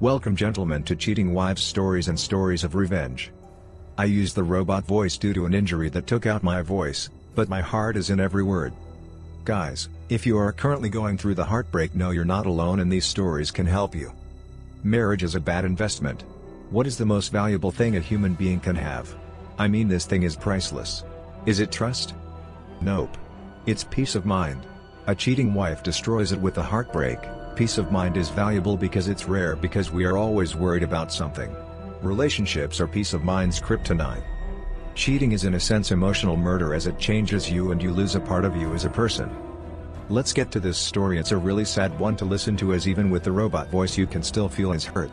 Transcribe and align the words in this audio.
Welcome, 0.00 0.36
gentlemen, 0.36 0.82
to 0.82 0.94
Cheating 0.94 1.32
Wives 1.32 1.62
Stories 1.62 2.08
and 2.08 2.20
Stories 2.20 2.64
of 2.64 2.74
Revenge. 2.74 3.32
I 3.96 4.04
use 4.04 4.34
the 4.34 4.44
robot 4.44 4.84
voice 4.84 5.16
due 5.16 5.32
to 5.32 5.46
an 5.46 5.54
injury 5.54 5.88
that 5.88 6.06
took 6.06 6.26
out 6.26 6.42
my 6.42 6.60
voice, 6.60 7.08
but 7.34 7.48
my 7.48 7.62
heart 7.62 7.96
is 7.96 8.10
in 8.10 8.20
every 8.20 8.42
word. 8.42 8.74
Guys, 9.46 9.88
if 10.10 10.26
you 10.26 10.36
are 10.36 10.52
currently 10.52 10.90
going 10.90 11.16
through 11.16 11.34
the 11.34 11.46
heartbreak, 11.46 11.94
know 11.94 12.10
you're 12.10 12.26
not 12.26 12.44
alone 12.44 12.80
and 12.80 12.92
these 12.92 13.06
stories 13.06 13.50
can 13.50 13.64
help 13.64 13.94
you. 13.94 14.12
Marriage 14.84 15.22
is 15.22 15.34
a 15.34 15.40
bad 15.40 15.64
investment. 15.64 16.24
What 16.68 16.86
is 16.86 16.98
the 16.98 17.06
most 17.06 17.32
valuable 17.32 17.70
thing 17.70 17.96
a 17.96 18.00
human 18.00 18.34
being 18.34 18.60
can 18.60 18.76
have? 18.76 19.16
I 19.58 19.66
mean, 19.66 19.88
this 19.88 20.04
thing 20.04 20.24
is 20.24 20.36
priceless. 20.36 21.04
Is 21.46 21.58
it 21.58 21.72
trust? 21.72 22.12
Nope. 22.82 23.16
It's 23.64 23.84
peace 23.84 24.14
of 24.14 24.26
mind. 24.26 24.60
A 25.06 25.14
cheating 25.14 25.54
wife 25.54 25.82
destroys 25.82 26.32
it 26.32 26.40
with 26.40 26.58
a 26.58 26.62
heartbreak. 26.62 27.18
Peace 27.56 27.78
of 27.78 27.90
mind 27.90 28.18
is 28.18 28.28
valuable 28.28 28.76
because 28.76 29.08
it's 29.08 29.26
rare 29.26 29.56
because 29.56 29.90
we 29.90 30.04
are 30.04 30.18
always 30.18 30.54
worried 30.54 30.82
about 30.82 31.10
something. 31.10 31.56
Relationships 32.02 32.82
are 32.82 32.86
peace 32.86 33.14
of 33.14 33.24
mind's 33.24 33.58
kryptonite. 33.58 34.22
Cheating 34.94 35.32
is 35.32 35.44
in 35.44 35.54
a 35.54 35.60
sense 35.60 35.90
emotional 35.90 36.36
murder 36.36 36.74
as 36.74 36.86
it 36.86 36.98
changes 36.98 37.50
you 37.50 37.70
and 37.72 37.82
you 37.82 37.92
lose 37.92 38.14
a 38.14 38.20
part 38.20 38.44
of 38.44 38.56
you 38.56 38.74
as 38.74 38.84
a 38.84 38.90
person. 38.90 39.34
Let's 40.10 40.34
get 40.34 40.50
to 40.52 40.60
this 40.60 40.76
story 40.76 41.18
it's 41.18 41.32
a 41.32 41.36
really 41.38 41.64
sad 41.64 41.98
one 41.98 42.14
to 42.16 42.26
listen 42.26 42.58
to 42.58 42.74
as 42.74 42.86
even 42.86 43.08
with 43.08 43.24
the 43.24 43.32
robot 43.32 43.70
voice 43.70 43.96
you 43.96 44.06
can 44.06 44.22
still 44.22 44.50
feel 44.50 44.72
his 44.72 44.84
hurt. 44.84 45.10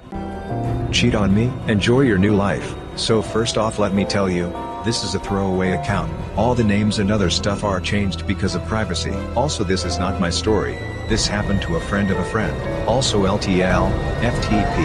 Cheat 0.92 1.16
on 1.16 1.34
me? 1.34 1.50
Enjoy 1.72 2.02
your 2.02 2.18
new 2.18 2.36
life. 2.36 2.76
So 2.98 3.22
first 3.22 3.58
off 3.58 3.80
let 3.80 3.94
me 3.94 4.04
tell 4.04 4.30
you, 4.30 4.48
this 4.84 5.04
is 5.04 5.16
a 5.16 5.20
throwaway 5.20 5.72
account. 5.72 6.12
All 6.38 6.56
the 6.56 6.64
names 6.64 7.00
and 7.00 7.12
other 7.12 7.30
stuff 7.30 7.64
are 7.64 7.80
changed 7.80 8.28
because 8.28 8.56
of 8.56 8.66
privacy. 8.66 9.14
Also 9.36 9.64
this 9.64 9.86
is 9.86 9.98
not 9.98 10.20
my 10.20 10.30
story. 10.30 10.78
This 11.08 11.28
happened 11.28 11.62
to 11.64 11.76
a 11.76 11.82
friend 11.82 12.12
of 12.12 12.18
a 12.18 12.26
friend. 12.26 12.56
Also 12.88 13.24
LTL, 13.24 13.92
FTP, 14.22 14.78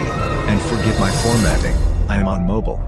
and 0.47 0.61
forgive 0.61 0.99
my 0.99 1.11
formatting. 1.11 1.75
I 2.09 2.17
am 2.17 2.27
on 2.27 2.45
mobile. 2.45 2.79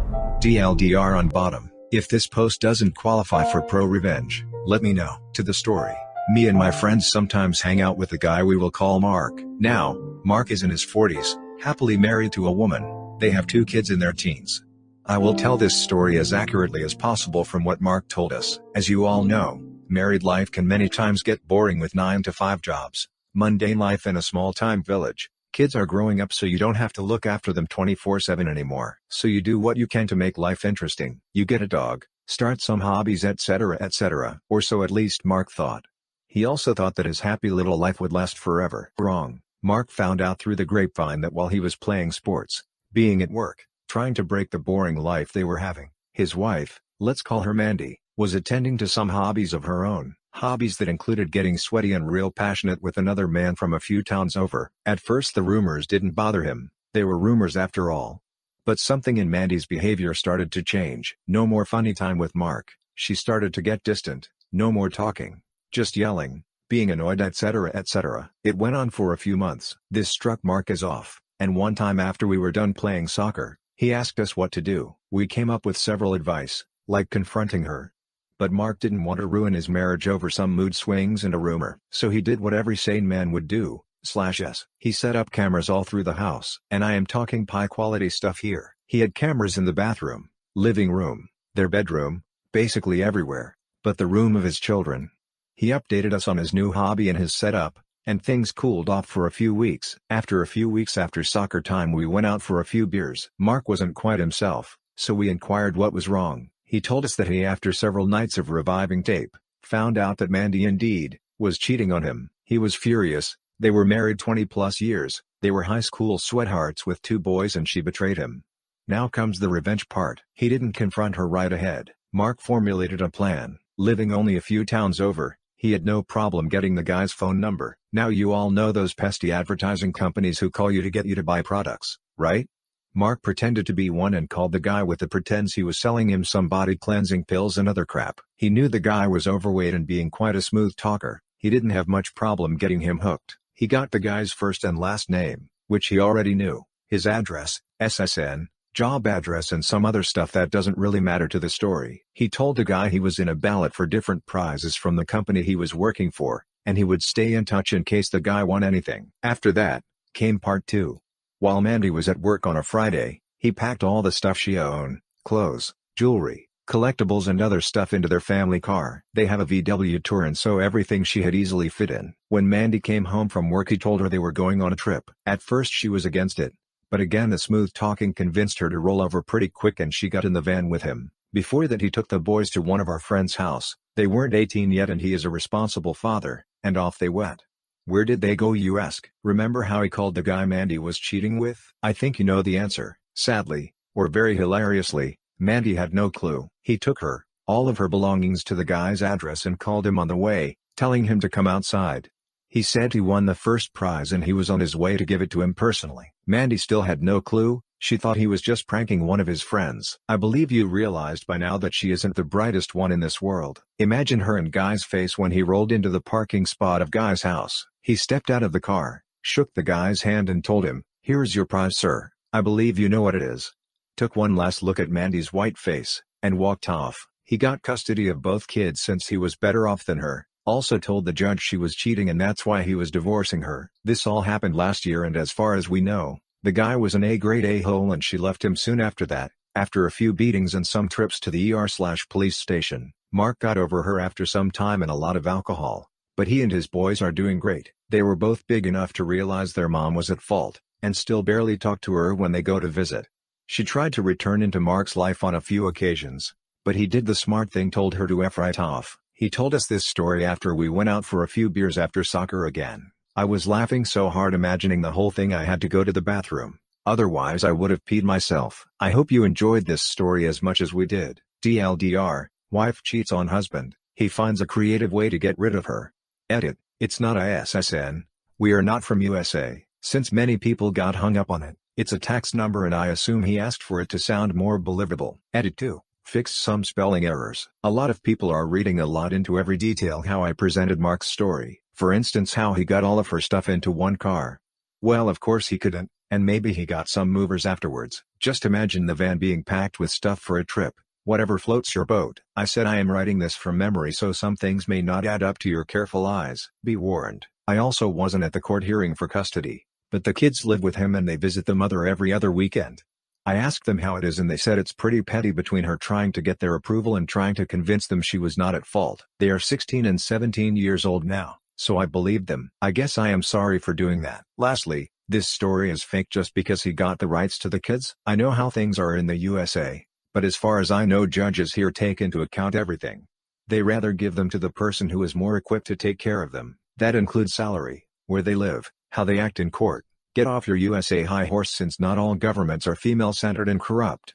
TLDR 0.42 1.18
on 1.18 1.28
bottom. 1.28 1.72
If 1.92 2.08
this 2.08 2.28
post 2.28 2.62
doesn't 2.62 2.96
qualify 2.96 3.52
for 3.52 3.62
pro 3.62 3.86
revenge, 3.86 4.46
let 4.66 4.82
me 4.82 4.94
know. 4.94 5.18
To 5.34 5.44
the 5.44 5.54
story. 5.54 5.94
Me 6.30 6.48
and 6.48 6.58
my 6.58 6.72
friends 6.72 7.10
sometimes 7.10 7.62
hang 7.62 7.82
out 7.82 7.98
with 7.98 8.12
a 8.14 8.18
guy 8.18 8.44
we 8.44 8.56
will 8.56 8.72
call 8.72 9.00
Mark. 9.00 9.42
Now, 9.60 9.98
Mark 10.24 10.52
is 10.52 10.64
in 10.64 10.70
his 10.70 10.86
40s, 10.86 11.36
happily 11.62 11.98
married 11.98 12.32
to 12.34 12.48
a 12.48 12.52
woman. 12.52 13.18
They 13.20 13.32
have 13.32 13.48
two 13.48 13.66
kids 13.66 13.90
in 13.90 14.00
their 14.00 14.14
teens. 14.14 14.64
I 15.06 15.18
will 15.18 15.34
tell 15.34 15.58
this 15.58 15.76
story 15.76 16.20
as 16.20 16.32
accurately 16.32 16.84
as 16.84 16.94
possible 16.94 17.44
from 17.44 17.64
what 17.64 17.82
Mark 17.82 18.08
told 18.08 18.32
us. 18.32 18.60
As 18.76 18.88
you 18.88 19.06
all 19.06 19.24
know, 19.24 19.60
married 19.90 20.24
life 20.24 20.52
can 20.52 20.68
many 20.68 20.88
times 20.90 21.24
get 21.24 21.48
boring 21.48 21.80
with 21.80 21.96
9 21.96 22.22
to 22.24 22.32
5 22.32 22.62
jobs, 22.62 23.10
mundane 23.34 23.80
life 23.80 24.06
in 24.06 24.16
a 24.16 24.22
small 24.22 24.54
time 24.54 24.84
village. 24.84 25.32
Kids 25.54 25.76
are 25.76 25.88
growing 25.88 26.22
up 26.22 26.32
so 26.32 26.46
you 26.46 26.60
don't 26.60 26.76
have 26.76 26.94
to 26.94 27.02
look 27.02 27.26
after 27.26 27.52
them 27.52 27.66
24-7 27.66 28.48
anymore. 28.48 29.00
So 29.10 29.28
you 29.28 29.42
do 29.42 29.60
what 29.60 29.76
you 29.76 29.88
can 29.88 30.06
to 30.08 30.16
make 30.16 30.38
life 30.38 30.64
interesting. 30.64 31.22
You 31.34 31.46
get 31.46 31.64
a 31.64 31.68
dog, 31.68 32.06
start 32.28 32.62
some 32.62 32.82
hobbies 32.82 33.26
etc 33.26 33.78
etc. 33.82 34.40
Or 34.50 34.62
so 34.62 34.84
at 34.84 34.92
least 34.92 35.26
Mark 35.26 35.52
thought. 35.52 35.86
He 36.28 36.46
also 36.46 36.76
thought 36.76 36.96
that 36.96 37.08
his 37.08 37.22
happy 37.22 37.50
little 37.50 37.78
life 37.78 38.00
would 38.00 38.14
last 38.14 38.38
forever. 38.38 38.92
Wrong. 39.00 39.42
Mark 39.64 39.90
found 39.90 40.22
out 40.22 40.38
through 40.38 40.58
the 40.58 40.66
grapevine 40.66 41.22
that 41.22 41.34
while 41.34 41.48
he 41.48 41.60
was 41.60 41.76
playing 41.76 42.12
sports, 42.12 42.64
being 42.94 43.22
at 43.22 43.30
work, 43.30 43.66
trying 43.92 44.14
to 44.14 44.24
break 44.24 44.52
the 44.52 44.58
boring 44.58 44.96
life 44.96 45.34
they 45.34 45.44
were 45.44 45.58
having, 45.58 45.90
his 46.14 46.34
wife, 46.34 46.80
let's 47.02 47.22
call 47.22 47.42
her 47.42 47.54
Mandy, 47.54 48.00
was 48.16 48.34
attending 48.34 48.78
to 48.78 48.88
some 48.88 49.10
hobbies 49.10 49.54
of 49.54 49.66
her 49.66 49.86
own. 49.86 50.16
Hobbies 50.36 50.78
that 50.78 50.88
included 50.88 51.30
getting 51.30 51.58
sweaty 51.58 51.92
and 51.92 52.10
real 52.10 52.32
passionate 52.32 52.82
with 52.82 52.98
another 52.98 53.28
man 53.28 53.54
from 53.54 53.74
a 53.74 53.82
few 53.82 54.02
towns 54.02 54.38
over. 54.38 54.72
At 54.86 55.02
first 55.02 55.36
the 55.36 55.42
rumors 55.42 55.86
didn't 55.88 56.12
bother 56.12 56.44
him, 56.44 56.72
they 56.94 57.04
were 57.04 57.20
rumors 57.20 57.58
after 57.58 57.92
all. 57.92 58.22
But 58.66 58.80
something 58.80 59.18
in 59.18 59.30
Mandy's 59.30 59.66
behavior 59.66 60.14
started 60.14 60.54
to 60.54 60.64
change. 60.64 61.18
No 61.28 61.46
more 61.46 61.66
funny 61.66 61.94
time 61.94 62.18
with 62.18 62.34
Mark, 62.34 62.76
she 62.96 63.14
started 63.14 63.54
to 63.56 63.62
get 63.62 63.84
distant, 63.84 64.30
no 64.54 64.72
more 64.72 64.88
talking, 64.88 65.42
just 65.74 65.98
yelling, 65.98 66.46
being 66.70 66.90
annoyed 66.92 67.20
etc 67.20 67.70
etc. 67.74 68.32
It 68.46 68.56
went 68.56 68.78
on 68.78 68.90
for 68.90 69.12
a 69.12 69.18
few 69.18 69.36
months. 69.36 69.76
This 69.90 70.08
struck 70.08 70.40
Mark 70.46 70.72
as 70.72 70.82
off, 70.82 71.20
and 71.42 71.58
one 71.58 71.76
time 71.76 72.00
after 72.00 72.26
we 72.26 72.38
were 72.38 72.54
done 72.54 72.74
playing 72.74 73.10
soccer, 73.10 73.58
he 73.82 73.92
asked 73.92 74.20
us 74.20 74.38
what 74.38 74.52
to 74.52 74.62
do. 74.62 74.96
We 75.10 75.26
came 75.26 75.50
up 75.50 75.66
with 75.66 75.76
several 75.76 76.14
advice, 76.14 76.66
like 76.88 77.10
confronting 77.10 77.64
her, 77.64 77.92
but 78.38 78.52
Mark 78.52 78.80
didn't 78.80 79.06
want 79.06 79.20
to 79.20 79.26
ruin 79.26 79.56
his 79.56 79.68
marriage 79.68 80.08
over 80.08 80.30
some 80.30 80.52
mood 80.52 80.76
swings 80.76 81.24
and 81.24 81.34
a 81.34 81.40
rumor. 81.40 81.80
So 81.90 82.12
he 82.12 82.22
did 82.22 82.40
what 82.40 82.54
every 82.54 82.78
sane 82.78 83.08
man 83.08 83.32
would 83.32 83.48
do, 83.48 83.82
slash 84.04 84.40
s. 84.40 84.68
He 84.78 84.92
set 84.92 85.16
up 85.16 85.32
cameras 85.32 85.68
all 85.68 85.84
through 85.84 86.04
the 86.04 86.22
house. 86.28 86.60
And 86.70 86.86
I 86.86 86.94
am 86.94 87.08
talking 87.08 87.48
high 87.50 87.66
quality 87.66 88.10
stuff 88.12 88.42
here. 88.42 88.76
He 88.86 89.00
had 89.00 89.16
cameras 89.16 89.58
in 89.58 89.66
the 89.66 89.74
bathroom, 89.74 90.30
living 90.54 90.92
room, 90.92 91.30
their 91.56 91.68
bedroom, 91.68 92.22
basically 92.52 93.02
everywhere, 93.02 93.58
but 93.84 93.98
the 93.98 94.06
room 94.06 94.36
of 94.36 94.44
his 94.44 94.60
children. 94.60 95.10
He 95.56 95.70
updated 95.70 96.14
us 96.14 96.28
on 96.28 96.38
his 96.38 96.54
new 96.54 96.72
hobby 96.72 97.10
and 97.10 97.18
his 97.18 97.34
setup, 97.34 97.80
and 98.06 98.22
things 98.22 98.52
cooled 98.52 98.90
off 98.90 99.06
for 99.06 99.26
a 99.26 99.32
few 99.32 99.54
weeks. 99.54 99.98
After 100.10 100.42
a 100.42 100.48
few 100.48 100.70
weeks 100.70 100.98
after 100.98 101.24
soccer 101.24 101.62
time 101.62 101.92
we 101.92 102.06
went 102.06 102.26
out 102.26 102.42
for 102.42 102.60
a 102.60 102.66
few 102.66 102.88
beers. 102.88 103.30
Mark 103.38 103.70
wasn't 103.70 103.96
quite 103.96 104.20
himself, 104.20 104.78
so 104.96 105.14
we 105.14 105.30
inquired 105.30 105.78
what 105.78 105.94
was 105.94 106.08
wrong. 106.08 106.50
He 106.64 106.82
told 106.82 107.06
us 107.06 107.16
that 107.16 107.28
he 107.28 107.44
after 107.44 107.74
several 107.74 108.08
nights 108.08 108.38
of 108.38 108.50
reviving 108.50 109.04
tape, 109.04 109.36
found 109.62 109.98
out 109.98 110.18
that 110.18 110.30
Mandy 110.30 110.64
indeed, 110.64 111.20
was 111.38 111.58
cheating 111.58 111.92
on 111.92 112.04
him. 112.04 112.30
He 112.44 112.58
was 112.58 112.76
furious, 112.76 113.36
they 113.60 113.72
were 113.72 113.86
married 113.86 114.20
20 114.20 114.46
plus 114.46 114.82
years, 114.82 115.22
they 115.42 115.52
were 115.52 115.64
high 115.64 115.82
school 115.82 116.18
sweethearts 116.18 116.86
with 116.86 117.02
two 117.02 117.20
boys 117.20 117.56
and 117.56 117.68
she 117.68 117.82
betrayed 117.82 118.18
him. 118.18 118.44
Now 118.88 119.08
comes 119.08 119.40
the 119.40 119.50
revenge 119.50 119.88
part. 119.90 120.22
He 120.34 120.50
didn't 120.50 120.74
confront 120.74 121.16
her 121.16 121.28
right 121.28 121.52
ahead. 121.52 121.92
Mark 122.14 122.42
formulated 122.42 123.02
a 123.02 123.10
plan, 123.10 123.58
living 123.78 124.12
only 124.12 124.36
a 124.36 124.42
few 124.42 124.66
towns 124.66 125.00
over, 125.00 125.38
he 125.62 125.74
had 125.74 125.86
no 125.86 126.02
problem 126.02 126.50
getting 126.50 126.74
the 126.74 126.82
guy's 126.82 127.12
phone 127.12 127.40
number. 127.40 127.78
Now 127.94 128.08
you 128.08 128.32
all 128.32 128.50
know 128.50 128.72
those 128.72 128.96
pesky 128.96 129.32
advertising 129.32 129.94
companies 129.94 130.40
who 130.40 130.50
call 130.50 130.72
you 130.72 130.82
to 130.82 130.90
get 130.90 131.06
you 131.06 131.14
to 131.14 131.22
buy 131.22 131.44
products, 131.44 132.00
right? 132.18 132.48
Mark 132.96 133.22
pretended 133.22 133.68
to 133.68 133.74
be 133.74 133.92
one 133.92 134.16
and 134.16 134.28
called 134.28 134.54
the 134.54 134.60
guy 134.60 134.82
with 134.82 134.98
the 134.98 135.08
pretense 135.08 135.54
he 135.54 135.62
was 135.62 135.80
selling 135.80 136.10
him 136.10 136.24
some 136.24 136.48
body 136.48 136.76
cleansing 136.76 137.26
pills 137.26 137.60
and 137.60 137.70
other 137.70 137.86
crap. 137.86 138.22
He 138.36 138.50
knew 138.50 138.70
the 138.70 138.80
guy 138.80 139.06
was 139.06 139.28
overweight 139.28 139.76
and 139.76 139.86
being 139.86 140.10
quite 140.10 140.36
a 140.36 140.42
smooth 140.42 140.76
talker, 140.76 141.22
he 141.38 141.52
didn't 141.52 141.70
have 141.70 141.88
much 141.88 142.16
problem 142.16 142.58
getting 142.58 142.82
him 142.82 143.02
hooked. 143.02 143.38
He 143.54 143.68
got 143.68 143.92
the 143.92 144.00
guy's 144.00 144.32
first 144.32 144.64
and 144.64 144.80
last 144.80 145.12
name, 145.12 145.50
which 145.68 145.90
he 145.90 146.00
already 146.00 146.34
knew, 146.34 146.64
his 146.88 147.06
address, 147.06 147.62
SSN, 147.80 148.48
job 148.74 149.06
address 149.06 149.52
and 149.52 149.66
some 149.66 149.86
other 149.86 150.04
stuff 150.04 150.32
that 150.32 150.50
doesn't 150.50 150.78
really 150.78 151.00
matter 151.00 151.28
to 151.28 151.40
the 151.40 151.50
story. 151.50 152.06
He 152.14 152.30
told 152.30 152.56
the 152.56 152.64
guy 152.64 152.90
he 152.90 153.00
was 153.00 153.20
in 153.20 153.28
a 153.28 153.36
ballot 153.36 153.74
for 153.74 153.86
different 153.86 154.26
prizes 154.26 154.76
from 154.76 154.96
the 154.96 155.06
company 155.06 155.42
he 155.42 155.56
was 155.56 155.76
working 155.76 156.10
for, 156.12 156.46
and 156.66 156.78
he 156.78 156.84
would 156.84 157.04
stay 157.04 157.34
in 157.34 157.46
touch 157.46 157.74
in 157.74 157.84
case 157.84 158.10
the 158.10 158.22
guy 158.22 158.44
won 158.44 158.64
anything. 158.64 159.12
After 159.22 159.52
that, 159.54 159.84
came 160.14 160.40
part 160.40 160.68
2. 160.68 161.00
While 161.40 161.62
Mandy 161.62 161.90
was 161.90 162.08
at 162.08 162.20
work 162.20 162.48
on 162.48 162.56
a 162.56 162.64
Friday, 162.64 163.22
he 163.40 163.52
packed 163.52 163.84
all 163.84 164.02
the 164.02 164.12
stuff 164.12 164.38
she 164.38 164.58
owned, 164.58 165.00
clothes, 165.26 165.74
jewelry, 165.98 166.50
collectibles 166.68 167.28
and 167.28 167.42
other 167.42 167.60
stuff 167.60 167.92
into 167.92 168.08
their 168.08 168.22
family 168.22 168.62
car. 168.62 169.04
They 169.14 169.26
have 169.26 169.42
a 169.42 169.46
VW 169.46 170.00
Touran 170.00 170.38
so 170.38 170.60
everything 170.60 171.04
she 171.04 171.24
had 171.24 171.36
easily 171.36 171.68
fit 171.68 171.92
in. 171.92 172.14
When 172.30 172.48
Mandy 172.48 172.80
came 172.80 173.06
home 173.06 173.28
from 173.28 173.50
work 173.50 173.70
he 173.70 173.78
told 173.78 174.00
her 174.00 174.08
they 174.08 174.20
were 174.20 174.32
going 174.32 174.62
on 174.62 174.72
a 174.72 174.78
trip. 174.78 175.12
At 175.26 175.42
first 175.42 175.74
she 175.74 175.90
was 175.90 176.06
against 176.06 176.40
it. 176.40 176.54
But 176.92 177.00
again 177.00 177.30
the 177.30 177.38
smooth 177.38 177.72
talking 177.74 178.14
convinced 178.14 178.60
her 178.60 178.70
to 178.70 178.78
roll 178.78 179.02
over 179.02 179.22
pretty 179.22 179.48
quick 179.48 179.80
and 179.80 179.94
she 179.94 180.10
got 180.10 180.26
in 180.26 180.34
the 180.34 180.42
van 180.42 180.68
with 180.68 180.84
him. 180.84 181.12
Before 181.32 181.66
that 181.70 181.80
he 181.80 181.90
took 181.90 182.10
the 182.10 182.20
boys 182.20 182.50
to 182.50 182.62
one 182.62 182.82
of 182.82 182.90
our 182.90 183.00
friend's 183.00 183.38
house. 183.38 183.78
They 183.96 184.08
weren't 184.08 184.34
18 184.34 184.72
yet 184.72 184.90
and 184.90 185.00
he 185.00 185.14
is 185.14 185.24
a 185.24 185.30
responsible 185.30 185.94
father, 185.94 186.46
and 186.62 186.76
off 186.76 187.00
they 187.00 187.08
went. 187.08 187.44
Where 187.86 188.04
did 188.04 188.20
they 188.20 188.36
go 188.36 188.52
you 188.52 188.78
ask? 188.78 189.10
Remember 189.24 189.64
how 189.64 189.82
he 189.82 189.90
called 189.90 190.16
the 190.16 190.22
guy 190.22 190.46
Mandy 190.46 190.78
was 190.78 191.00
cheating 191.00 191.40
with? 191.40 191.74
I 191.82 191.94
think 191.94 192.20
you 192.20 192.26
know 192.26 192.42
the 192.42 192.58
answer. 192.58 193.00
Sadly, 193.16 193.74
or 193.96 194.08
very 194.10 194.36
hilariously, 194.36 195.18
Mandy 195.40 195.76
had 195.76 195.94
no 195.94 196.10
clue. 196.10 196.50
He 196.62 196.78
took 196.78 197.00
her, 197.00 197.26
all 197.48 197.70
of 197.70 197.78
her 197.78 197.88
belongings 197.88 198.44
to 198.46 198.56
the 198.56 198.66
guy's 198.66 199.02
address 199.02 199.46
and 199.46 199.60
called 199.60 199.88
him 199.88 199.98
on 199.98 200.10
the 200.10 200.18
way, 200.18 200.58
telling 200.76 201.06
him 201.06 201.20
to 201.22 201.30
come 201.30 201.48
outside. 201.48 202.10
He 202.52 202.64
said 202.64 202.92
he 202.92 203.00
won 203.00 203.28
the 203.28 203.34
first 203.34 203.74
prize 203.74 204.12
and 204.12 204.26
he 204.26 204.34
was 204.34 204.50
on 204.50 204.60
his 204.60 204.76
way 204.76 204.98
to 204.98 205.06
give 205.06 205.22
it 205.22 205.32
to 205.32 205.42
him 205.42 205.54
personally. 205.54 206.12
Mandy 206.28 206.58
still 206.58 206.82
had 206.82 207.02
no 207.02 207.22
clue, 207.22 207.62
she 207.80 207.96
thought 207.96 208.18
he 208.18 208.28
was 208.28 208.42
just 208.42 208.68
pranking 208.68 209.08
one 209.08 209.22
of 209.22 209.28
his 209.28 209.42
friends. 209.42 209.98
I 210.10 210.18
believe 210.18 210.52
you 210.52 210.68
realized 210.68 211.26
by 211.26 211.38
now 211.38 211.58
that 211.60 211.74
she 211.74 211.92
isn't 211.92 212.18
the 212.18 212.26
brightest 212.26 212.76
one 212.76 212.92
in 212.92 213.00
this 213.00 213.22
world. 213.22 213.64
Imagine 213.80 214.20
her 214.20 214.36
and 214.36 214.52
Guy's 214.52 214.84
face 214.84 215.18
when 215.18 215.32
he 215.32 215.42
rolled 215.42 215.72
into 215.72 215.88
the 215.88 216.02
parking 216.02 216.46
spot 216.46 216.82
of 216.82 216.92
Guy's 216.92 217.22
house. 217.22 217.66
He 217.82 217.96
stepped 217.96 218.30
out 218.30 218.44
of 218.44 218.52
the 218.52 218.60
car, 218.60 219.06
shook 219.22 219.54
the 219.54 219.64
guy's 219.64 220.02
hand 220.02 220.30
and 220.30 220.44
told 220.44 220.66
him, 220.66 220.84
Here's 221.02 221.34
your 221.34 221.46
prize 221.46 221.78
sir, 221.78 222.12
I 222.34 222.42
believe 222.42 222.78
you 222.78 222.90
know 222.90 223.02
what 223.02 223.16
it 223.16 223.22
is. 223.22 223.54
Took 223.96 224.18
one 224.18 224.36
last 224.36 224.62
look 224.62 224.78
at 224.78 224.90
Mandy's 224.90 225.32
white 225.32 225.58
face, 225.58 226.04
and 226.22 226.38
walked 226.38 226.68
off. 226.68 227.08
He 227.24 227.38
got 227.38 227.62
custody 227.62 228.10
of 228.10 228.22
both 228.22 228.48
kids 228.48 228.82
since 228.82 229.08
he 229.08 229.16
was 229.16 229.38
better 229.38 229.70
off 229.70 229.86
than 229.86 230.00
her, 230.00 230.28
also 230.46 230.78
told 230.78 231.06
the 231.06 231.14
judge 231.14 231.42
she 231.42 231.58
was 231.58 231.76
cheating 231.76 232.10
and 232.10 232.20
that's 232.20 232.46
why 232.46 232.64
he 232.64 232.76
was 232.76 232.92
divorcing 232.92 233.42
her. 233.42 233.70
This 233.84 234.08
all 234.08 234.22
happened 234.22 234.56
last 234.56 234.86
year 234.86 235.04
and 235.04 235.16
as 235.16 235.32
far 235.32 235.56
as 235.56 235.70
we 235.70 235.82
know, 235.82 236.18
the 236.44 236.52
guy 236.52 236.76
was 236.76 236.96
an 236.96 237.04
A-grade 237.04 237.46
a-hole 237.46 237.92
and 237.92 238.04
she 238.04 238.18
left 238.18 238.44
him 238.44 238.56
soon 238.56 238.80
after 238.80 239.06
that. 239.08 239.32
After 239.54 239.86
a 239.86 239.92
few 239.92 240.14
beatings 240.14 240.56
and 240.56 240.66
some 240.66 240.88
trips 240.88 241.20
to 241.20 241.32
the 241.32 241.54
ER 241.54 241.68
slash 241.68 242.08
police 242.10 242.38
station, 242.38 242.94
Mark 243.12 243.40
got 243.40 243.58
over 243.58 243.84
her 243.84 244.00
after 244.00 244.26
some 244.26 244.50
time 244.50 244.82
and 244.82 244.90
a 244.90 244.96
lot 244.96 245.18
of 245.18 245.28
alcohol. 245.28 245.90
But 246.16 246.28
he 246.28 246.42
and 246.42 246.52
his 246.52 246.68
boys 246.68 247.02
are 247.02 247.12
doing 247.12 247.40
great. 247.40 247.72
They 247.90 248.02
were 248.02 248.16
both 248.16 248.48
big 248.48 248.66
enough 248.66 248.94
to 248.94 249.04
realize 249.04 249.54
their 249.54 249.68
mom 249.68 249.94
was 249.94 250.10
at 250.10 250.22
fault, 250.22 250.62
and 250.82 250.96
still 250.96 251.22
barely 251.22 251.58
talk 251.58 251.82
to 251.82 251.94
her 251.94 252.16
when 252.16 252.32
they 252.32 252.42
go 252.42 252.60
to 252.60 252.68
visit. 252.68 253.08
She 253.46 253.66
tried 253.66 253.92
to 253.94 254.02
return 254.02 254.42
into 254.42 254.62
Mark's 254.62 254.96
life 254.96 255.24
on 255.24 255.36
a 255.36 255.42
few 255.42 255.68
occasions, 255.68 256.34
but 256.64 256.76
he 256.76 256.88
did 256.88 257.06
the 257.06 257.16
smart 257.16 257.52
thing 257.52 257.70
told 257.72 257.96
her 257.96 258.08
to 258.08 258.24
F 258.24 258.38
right 258.38 258.58
off. 258.58 258.98
He 259.22 259.30
told 259.30 259.54
us 259.54 259.68
this 259.68 259.86
story 259.86 260.26
after 260.26 260.56
we 260.56 260.68
went 260.68 260.90
out 260.90 261.06
for 261.06 261.22
a 261.22 261.28
few 261.28 261.48
beers 261.48 261.78
after 261.78 262.04
soccer 262.04 262.48
again. 262.48 262.92
I 263.16 263.26
was 263.26 263.46
laughing 263.46 263.86
so 263.86 264.10
hard 264.10 264.34
imagining 264.34 264.82
the 264.82 264.94
whole 264.94 265.12
thing 265.12 265.32
I 265.32 265.44
had 265.44 265.62
to 265.62 265.70
go 265.70 265.84
to 265.84 265.92
the 265.94 266.02
bathroom, 266.02 266.58
otherwise 266.88 267.44
I 267.44 267.52
would 267.52 267.70
have 267.70 267.86
peed 267.86 268.02
myself. 268.02 268.66
I 268.80 268.90
hope 268.90 269.12
you 269.12 269.24
enjoyed 269.24 269.68
this 269.68 269.84
story 269.84 270.26
as 270.26 270.42
much 270.42 270.60
as 270.60 270.74
we 270.74 270.88
did. 270.88 271.22
TLDR, 271.46 272.30
wife 272.50 272.82
cheats 272.82 273.12
on 273.12 273.28
husband, 273.28 273.76
he 273.94 274.08
finds 274.08 274.42
a 274.42 274.48
creative 274.48 274.92
way 274.92 275.08
to 275.08 275.20
get 275.20 275.38
rid 275.38 275.54
of 275.54 275.68
her. 275.68 275.94
Edit, 276.28 276.58
it's 276.80 277.00
not 277.00 277.16
ISSN, 277.16 278.06
we 278.40 278.54
are 278.54 278.64
not 278.64 278.84
from 278.84 279.04
USA, 279.04 279.66
since 279.82 280.12
many 280.12 280.36
people 280.38 280.72
got 280.72 280.96
hung 280.96 281.16
up 281.16 281.30
on 281.30 281.44
it, 281.44 281.58
it's 281.78 281.94
a 281.94 282.00
tax 282.00 282.34
number 282.34 282.66
and 282.66 282.74
I 282.74 282.88
assume 282.88 283.22
he 283.22 283.38
asked 283.38 283.62
for 283.62 283.82
it 283.82 283.90
to 283.90 284.00
sound 284.00 284.34
more 284.34 284.58
believable. 284.58 285.20
Edit 285.32 285.58
2 285.58 285.84
fixed 286.04 286.42
some 286.42 286.64
spelling 286.64 287.06
errors. 287.06 287.50
A 287.64 287.72
lot 287.72 287.90
of 287.90 288.04
people 288.04 288.30
are 288.30 288.48
reading 288.48 288.80
a 288.80 288.86
lot 288.86 289.14
into 289.14 289.40
every 289.40 289.58
detail 289.58 290.02
how 290.02 290.24
I 290.24 290.34
presented 290.34 290.80
Mark's 290.80 291.08
story, 291.08 291.62
for 291.74 291.94
instance 291.94 292.34
how 292.34 292.54
he 292.54 292.66
got 292.66 292.84
all 292.84 293.00
of 293.00 293.08
her 293.10 293.22
stuff 293.22 293.48
into 293.48 293.72
one 293.72 293.96
car. 293.96 294.40
Well 294.82 295.10
of 295.10 295.20
course 295.20 295.48
he 295.48 295.58
couldn't, 295.58 295.90
and 296.10 296.26
maybe 296.26 296.54
he 296.54 296.66
got 296.66 296.90
some 296.90 297.10
movers 297.10 297.46
afterwards. 297.46 298.04
Just 298.20 298.46
imagine 298.46 298.86
the 298.86 298.96
van 298.96 299.18
being 299.18 299.44
packed 299.44 299.80
with 299.80 299.90
stuff 299.90 300.20
for 300.20 300.38
a 300.38 300.46
trip, 300.46 300.76
whatever 301.04 301.38
floats 301.38 301.74
your 301.74 301.86
boat. 301.86 302.20
I 302.36 302.46
said 302.46 302.68
I 302.68 302.78
am 302.78 302.92
writing 302.92 303.20
this 303.20 303.36
from 303.36 303.58
memory 303.58 303.92
so 303.94 304.12
some 304.12 304.36
things 304.36 304.68
may 304.68 304.82
not 304.82 305.06
add 305.06 305.24
up 305.24 305.40
to 305.40 305.50
your 305.50 305.64
careful 305.64 306.06
eyes. 306.06 306.50
Be 306.64 306.76
warned, 306.76 307.28
I 307.48 307.58
also 307.58 307.88
wasn't 307.88 308.24
at 308.24 308.34
the 308.34 308.42
court 308.42 308.64
hearing 308.64 308.96
for 308.96 309.08
custody, 309.08 309.68
but 309.90 310.04
the 310.04 310.14
kids 310.14 310.46
live 310.46 310.64
with 310.64 310.76
him 310.76 310.96
and 310.96 311.08
they 311.08 311.16
visit 311.16 311.46
the 311.46 311.56
mother 311.56 311.86
every 311.86 312.12
other 312.14 312.32
weekend. 312.32 312.84
I 313.24 313.36
asked 313.36 313.66
them 313.66 313.78
how 313.78 313.98
it 313.98 314.04
is 314.04 314.18
and 314.18 314.32
they 314.32 314.38
said 314.38 314.58
it's 314.58 314.74
pretty 314.74 315.04
petty 315.04 315.30
between 315.30 315.64
her 315.66 315.78
trying 315.78 316.12
to 316.14 316.24
get 316.24 316.40
their 316.40 316.56
approval 316.56 316.96
and 316.96 317.08
trying 317.08 317.36
to 317.36 317.46
convince 317.46 317.86
them 317.86 318.02
she 318.02 318.18
was 318.18 318.36
not 318.36 318.56
at 318.56 318.66
fault. 318.66 319.06
They 319.20 319.30
are 319.30 319.38
16 319.38 319.86
and 319.86 320.02
17 320.02 320.56
years 320.56 320.86
old 320.86 321.04
now, 321.04 321.38
so 321.56 321.78
I 321.78 321.86
believed 321.86 322.26
them. 322.26 322.50
I 322.64 322.72
guess 322.72 322.98
I 322.98 323.10
am 323.10 323.22
sorry 323.22 323.60
for 323.60 323.76
doing 323.76 324.02
that. 324.02 324.24
Lastly, 324.40 324.90
this 325.08 325.28
story 325.28 325.70
is 325.70 325.84
fake 325.84 326.08
just 326.10 326.34
because 326.34 326.64
he 326.64 326.74
got 326.74 326.98
the 326.98 327.08
rights 327.08 327.38
to 327.40 327.50
the 327.50 327.60
kids? 327.60 327.96
I 328.08 328.16
know 328.16 328.32
how 328.32 328.50
things 328.50 328.80
are 328.80 328.96
in 328.96 329.06
the 329.06 329.18
USA, 329.18 329.86
but 330.16 330.26
as 330.26 330.36
far 330.36 330.60
as 330.60 330.72
I 330.72 330.86
know 330.86 331.06
judges 331.06 331.54
here 331.54 331.70
take 331.70 332.02
into 332.02 332.24
account 332.24 332.56
everything. 332.56 333.06
They 333.48 333.62
rather 333.62 333.94
give 333.94 334.16
them 334.16 334.32
to 334.32 334.40
the 334.40 334.50
person 334.50 334.90
who 334.90 335.04
is 335.04 335.14
more 335.14 335.38
equipped 335.38 335.68
to 335.68 335.76
take 335.76 336.00
care 336.00 336.24
of 336.24 336.32
them. 336.32 336.58
That 336.78 336.96
includes 336.96 337.36
salary, 337.36 337.86
where 338.08 338.24
they 338.24 338.34
live, 338.34 338.72
how 338.90 339.04
they 339.04 339.20
act 339.20 339.40
in 339.40 339.52
court, 339.52 339.86
Get 340.14 340.28
off 340.28 340.46
your 340.46 340.58
USA 340.58 341.04
high 341.04 341.26
horse 341.26 341.52
since 341.52 341.80
not 341.80 341.98
all 341.98 342.16
governments 342.16 342.68
are 342.68 342.76
female-centered 342.76 343.48
and 343.48 343.62
corrupt. 343.62 344.14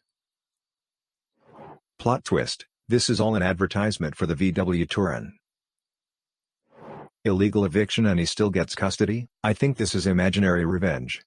Plot 1.98 2.22
twist, 2.22 2.66
this 2.87 3.08
is 3.08 3.19
all 3.19 3.34
an 3.34 3.43
advertisement 3.43 4.14
for 4.14 4.26
the 4.26 4.34
VW 4.34 4.87
Touran. 4.87 5.31
Illegal 7.25 7.64
eviction 7.64 8.04
and 8.04 8.20
he 8.20 8.26
still 8.26 8.50
gets 8.50 8.75
custody? 8.75 9.28
I 9.43 9.54
think 9.54 9.78
this 9.78 9.94
is 9.94 10.06
imaginary 10.06 10.66
revenge. 10.66 11.22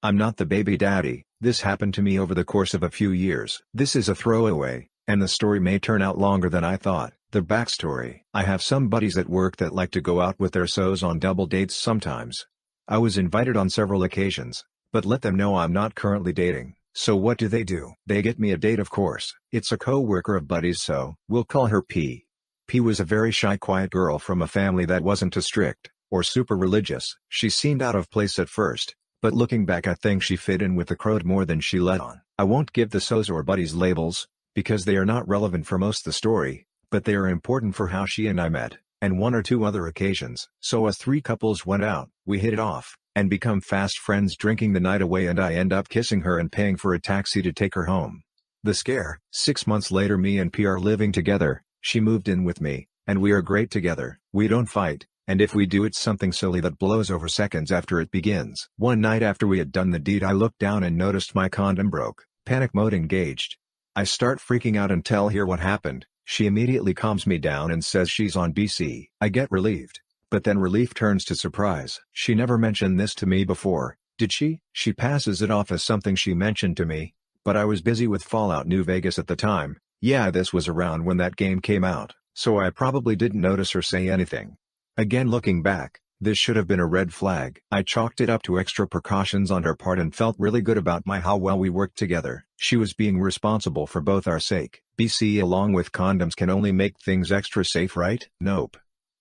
I'm 0.00 0.16
not 0.16 0.36
the 0.36 0.46
baby 0.46 0.76
daddy, 0.76 1.24
this 1.40 1.62
happened 1.62 1.94
to 1.94 2.02
me 2.02 2.16
over 2.16 2.32
the 2.32 2.44
course 2.44 2.74
of 2.74 2.84
a 2.84 2.90
few 2.90 3.10
years. 3.10 3.60
This 3.74 3.96
is 3.96 4.08
a 4.08 4.14
throwaway, 4.14 4.88
and 5.08 5.20
the 5.20 5.26
story 5.26 5.58
may 5.58 5.80
turn 5.80 6.00
out 6.00 6.16
longer 6.16 6.48
than 6.48 6.62
I 6.62 6.76
thought. 6.76 7.12
The 7.32 7.42
backstory. 7.42 8.20
I 8.32 8.44
have 8.44 8.62
some 8.62 8.88
buddies 8.88 9.18
at 9.18 9.28
work 9.28 9.56
that 9.56 9.74
like 9.74 9.90
to 9.90 10.00
go 10.00 10.20
out 10.20 10.38
with 10.38 10.52
their 10.52 10.68
so's 10.68 11.02
on 11.02 11.18
double 11.18 11.46
dates 11.46 11.74
sometimes. 11.74 12.46
I 12.90 12.96
was 12.96 13.18
invited 13.18 13.54
on 13.54 13.68
several 13.68 14.02
occasions, 14.02 14.64
but 14.94 15.04
let 15.04 15.20
them 15.20 15.36
know 15.36 15.56
I'm 15.56 15.74
not 15.74 15.94
currently 15.94 16.32
dating. 16.32 16.76
So 16.94 17.16
what 17.16 17.36
do 17.36 17.46
they 17.46 17.62
do? 17.62 17.92
They 18.06 18.22
get 18.22 18.38
me 18.38 18.50
a 18.50 18.56
date 18.56 18.78
of 18.78 18.88
course. 18.88 19.34
It's 19.52 19.70
a 19.70 19.76
co-worker 19.76 20.36
of 20.36 20.48
Buddy's 20.48 20.80
so 20.80 21.16
we'll 21.28 21.44
call 21.44 21.66
her 21.66 21.82
P. 21.82 22.24
P 22.66 22.80
was 22.80 22.98
a 22.98 23.04
very 23.04 23.30
shy 23.30 23.58
quiet 23.58 23.90
girl 23.90 24.18
from 24.18 24.40
a 24.40 24.46
family 24.46 24.86
that 24.86 25.02
wasn't 25.02 25.34
too 25.34 25.42
strict, 25.42 25.90
or 26.10 26.22
super 26.22 26.56
religious. 26.56 27.14
She 27.28 27.50
seemed 27.50 27.82
out 27.82 27.94
of 27.94 28.10
place 28.10 28.38
at 28.38 28.48
first, 28.48 28.96
but 29.20 29.34
looking 29.34 29.66
back 29.66 29.86
I 29.86 29.92
think 29.92 30.22
she 30.22 30.36
fit 30.36 30.62
in 30.62 30.74
with 30.74 30.88
the 30.88 30.96
crowd 30.96 31.26
more 31.26 31.44
than 31.44 31.60
she 31.60 31.80
let 31.80 32.00
on. 32.00 32.22
I 32.38 32.44
won't 32.44 32.72
give 32.72 32.88
the 32.88 33.02
So's 33.02 33.28
or 33.28 33.42
Buddies 33.42 33.74
labels, 33.74 34.28
because 34.54 34.86
they 34.86 34.96
are 34.96 35.04
not 35.04 35.28
relevant 35.28 35.66
for 35.66 35.76
most 35.76 36.06
the 36.06 36.12
story, 36.14 36.66
but 36.90 37.04
they 37.04 37.16
are 37.16 37.28
important 37.28 37.74
for 37.74 37.88
how 37.88 38.06
she 38.06 38.28
and 38.28 38.40
I 38.40 38.48
met 38.48 38.78
and 39.00 39.18
one 39.18 39.34
or 39.34 39.42
two 39.42 39.64
other 39.64 39.86
occasions. 39.86 40.48
So 40.60 40.86
as 40.86 40.98
three 40.98 41.20
couples 41.20 41.64
went 41.64 41.84
out, 41.84 42.10
we 42.28 42.38
hit 42.38 42.52
it 42.52 42.60
off, 42.60 42.94
and 43.16 43.30
become 43.30 43.60
fast 43.60 43.98
friends 43.98 44.36
drinking 44.36 44.74
the 44.74 44.80
night 44.80 45.00
away 45.00 45.26
and 45.26 45.40
I 45.40 45.54
end 45.54 45.72
up 45.72 45.88
kissing 45.88 46.20
her 46.20 46.38
and 46.38 46.52
paying 46.52 46.76
for 46.76 46.92
a 46.92 47.00
taxi 47.00 47.40
to 47.40 47.54
take 47.54 47.74
her 47.74 47.86
home. 47.86 48.22
The 48.62 48.74
scare. 48.74 49.18
Six 49.32 49.66
months 49.66 49.90
later 49.90 50.18
me 50.18 50.38
and 50.38 50.52
P 50.52 50.66
are 50.66 50.78
living 50.78 51.10
together, 51.10 51.62
she 51.80 52.00
moved 52.00 52.28
in 52.28 52.44
with 52.44 52.60
me, 52.60 52.86
and 53.06 53.22
we 53.22 53.32
are 53.32 53.40
great 53.40 53.70
together. 53.70 54.20
We 54.30 54.46
don't 54.46 54.68
fight, 54.68 55.06
and 55.26 55.40
if 55.40 55.54
we 55.54 55.64
do 55.64 55.84
it's 55.84 55.98
something 55.98 56.30
silly 56.30 56.60
that 56.60 56.78
blows 56.78 57.10
over 57.10 57.28
seconds 57.28 57.72
after 57.72 57.98
it 57.98 58.10
begins. 58.10 58.68
One 58.76 59.00
night 59.00 59.22
after 59.22 59.46
we 59.46 59.58
had 59.58 59.72
done 59.72 59.90
the 59.90 59.98
deed 59.98 60.22
I 60.22 60.32
looked 60.32 60.58
down 60.58 60.84
and 60.84 60.98
noticed 60.98 61.34
my 61.34 61.48
condom 61.48 61.88
broke, 61.88 62.26
panic 62.44 62.74
mode 62.74 62.92
engaged. 62.92 63.56
I 63.96 64.04
start 64.04 64.38
freaking 64.38 64.76
out 64.76 64.90
and 64.90 65.02
tell 65.02 65.30
her 65.30 65.46
what 65.46 65.60
happened, 65.60 66.04
she 66.30 66.46
immediately 66.46 66.92
calms 66.92 67.26
me 67.26 67.38
down 67.38 67.70
and 67.70 67.82
says 67.82 68.10
she's 68.10 68.36
on 68.36 68.52
BC. 68.52 69.08
I 69.18 69.30
get 69.30 69.50
relieved, 69.50 70.00
but 70.30 70.44
then 70.44 70.58
relief 70.58 70.94
turns 70.94 71.24
to 71.24 71.34
surprise. 71.34 72.00
She 72.12 72.34
never 72.34 72.58
mentioned 72.58 72.98
this 72.98 73.14
to 73.16 73.26
me 73.26 73.44
before, 73.44 73.96
did 74.18 74.32
she? 74.32 74.60
She 74.72 74.92
passes 74.92 75.42
it 75.42 75.50
off 75.50 75.72
as 75.72 75.82
something 75.82 76.16
she 76.16 76.34
mentioned 76.34 76.76
to 76.78 76.86
me, 76.86 77.14
but 77.44 77.56
I 77.56 77.64
was 77.64 77.82
busy 77.82 78.06
with 78.06 78.24
Fallout 78.24 78.66
New 78.66 78.84
Vegas 78.84 79.18
at 79.18 79.26
the 79.26 79.36
time. 79.36 79.78
Yeah 80.00 80.30
this 80.30 80.52
was 80.52 80.68
around 80.68 81.04
when 81.04 81.16
that 81.16 81.36
game 81.36 81.60
came 81.60 81.84
out, 81.84 82.14
so 82.34 82.58
I 82.58 82.70
probably 82.70 83.16
didn't 83.16 83.40
notice 83.40 83.72
her 83.72 83.82
say 83.82 84.08
anything. 84.08 84.56
Again 84.96 85.30
looking 85.30 85.62
back, 85.62 86.00
this 86.20 86.36
should 86.36 86.56
have 86.56 86.66
been 86.66 86.80
a 86.80 86.86
red 86.86 87.14
flag. 87.14 87.60
I 87.70 87.82
chalked 87.82 88.20
it 88.20 88.28
up 88.28 88.42
to 88.42 88.58
extra 88.58 88.88
precautions 88.88 89.52
on 89.52 89.62
her 89.62 89.76
part 89.76 90.00
and 90.00 90.12
felt 90.12 90.34
really 90.38 90.60
good 90.60 90.76
about 90.76 91.06
my 91.06 91.20
how 91.20 91.36
well 91.36 91.58
we 91.58 91.70
worked 91.70 91.96
together. 91.96 92.44
She 92.56 92.76
was 92.76 92.92
being 92.92 93.20
responsible 93.20 93.86
for 93.86 94.00
both 94.00 94.26
our 94.26 94.40
sake. 94.40 94.82
BC 94.98 95.40
along 95.40 95.74
with 95.74 95.92
condoms 95.92 96.34
can 96.34 96.50
only 96.50 96.72
make 96.72 96.98
things 96.98 97.30
extra 97.30 97.64
safe 97.64 97.96
right? 97.96 98.28
Nope. 98.40 98.76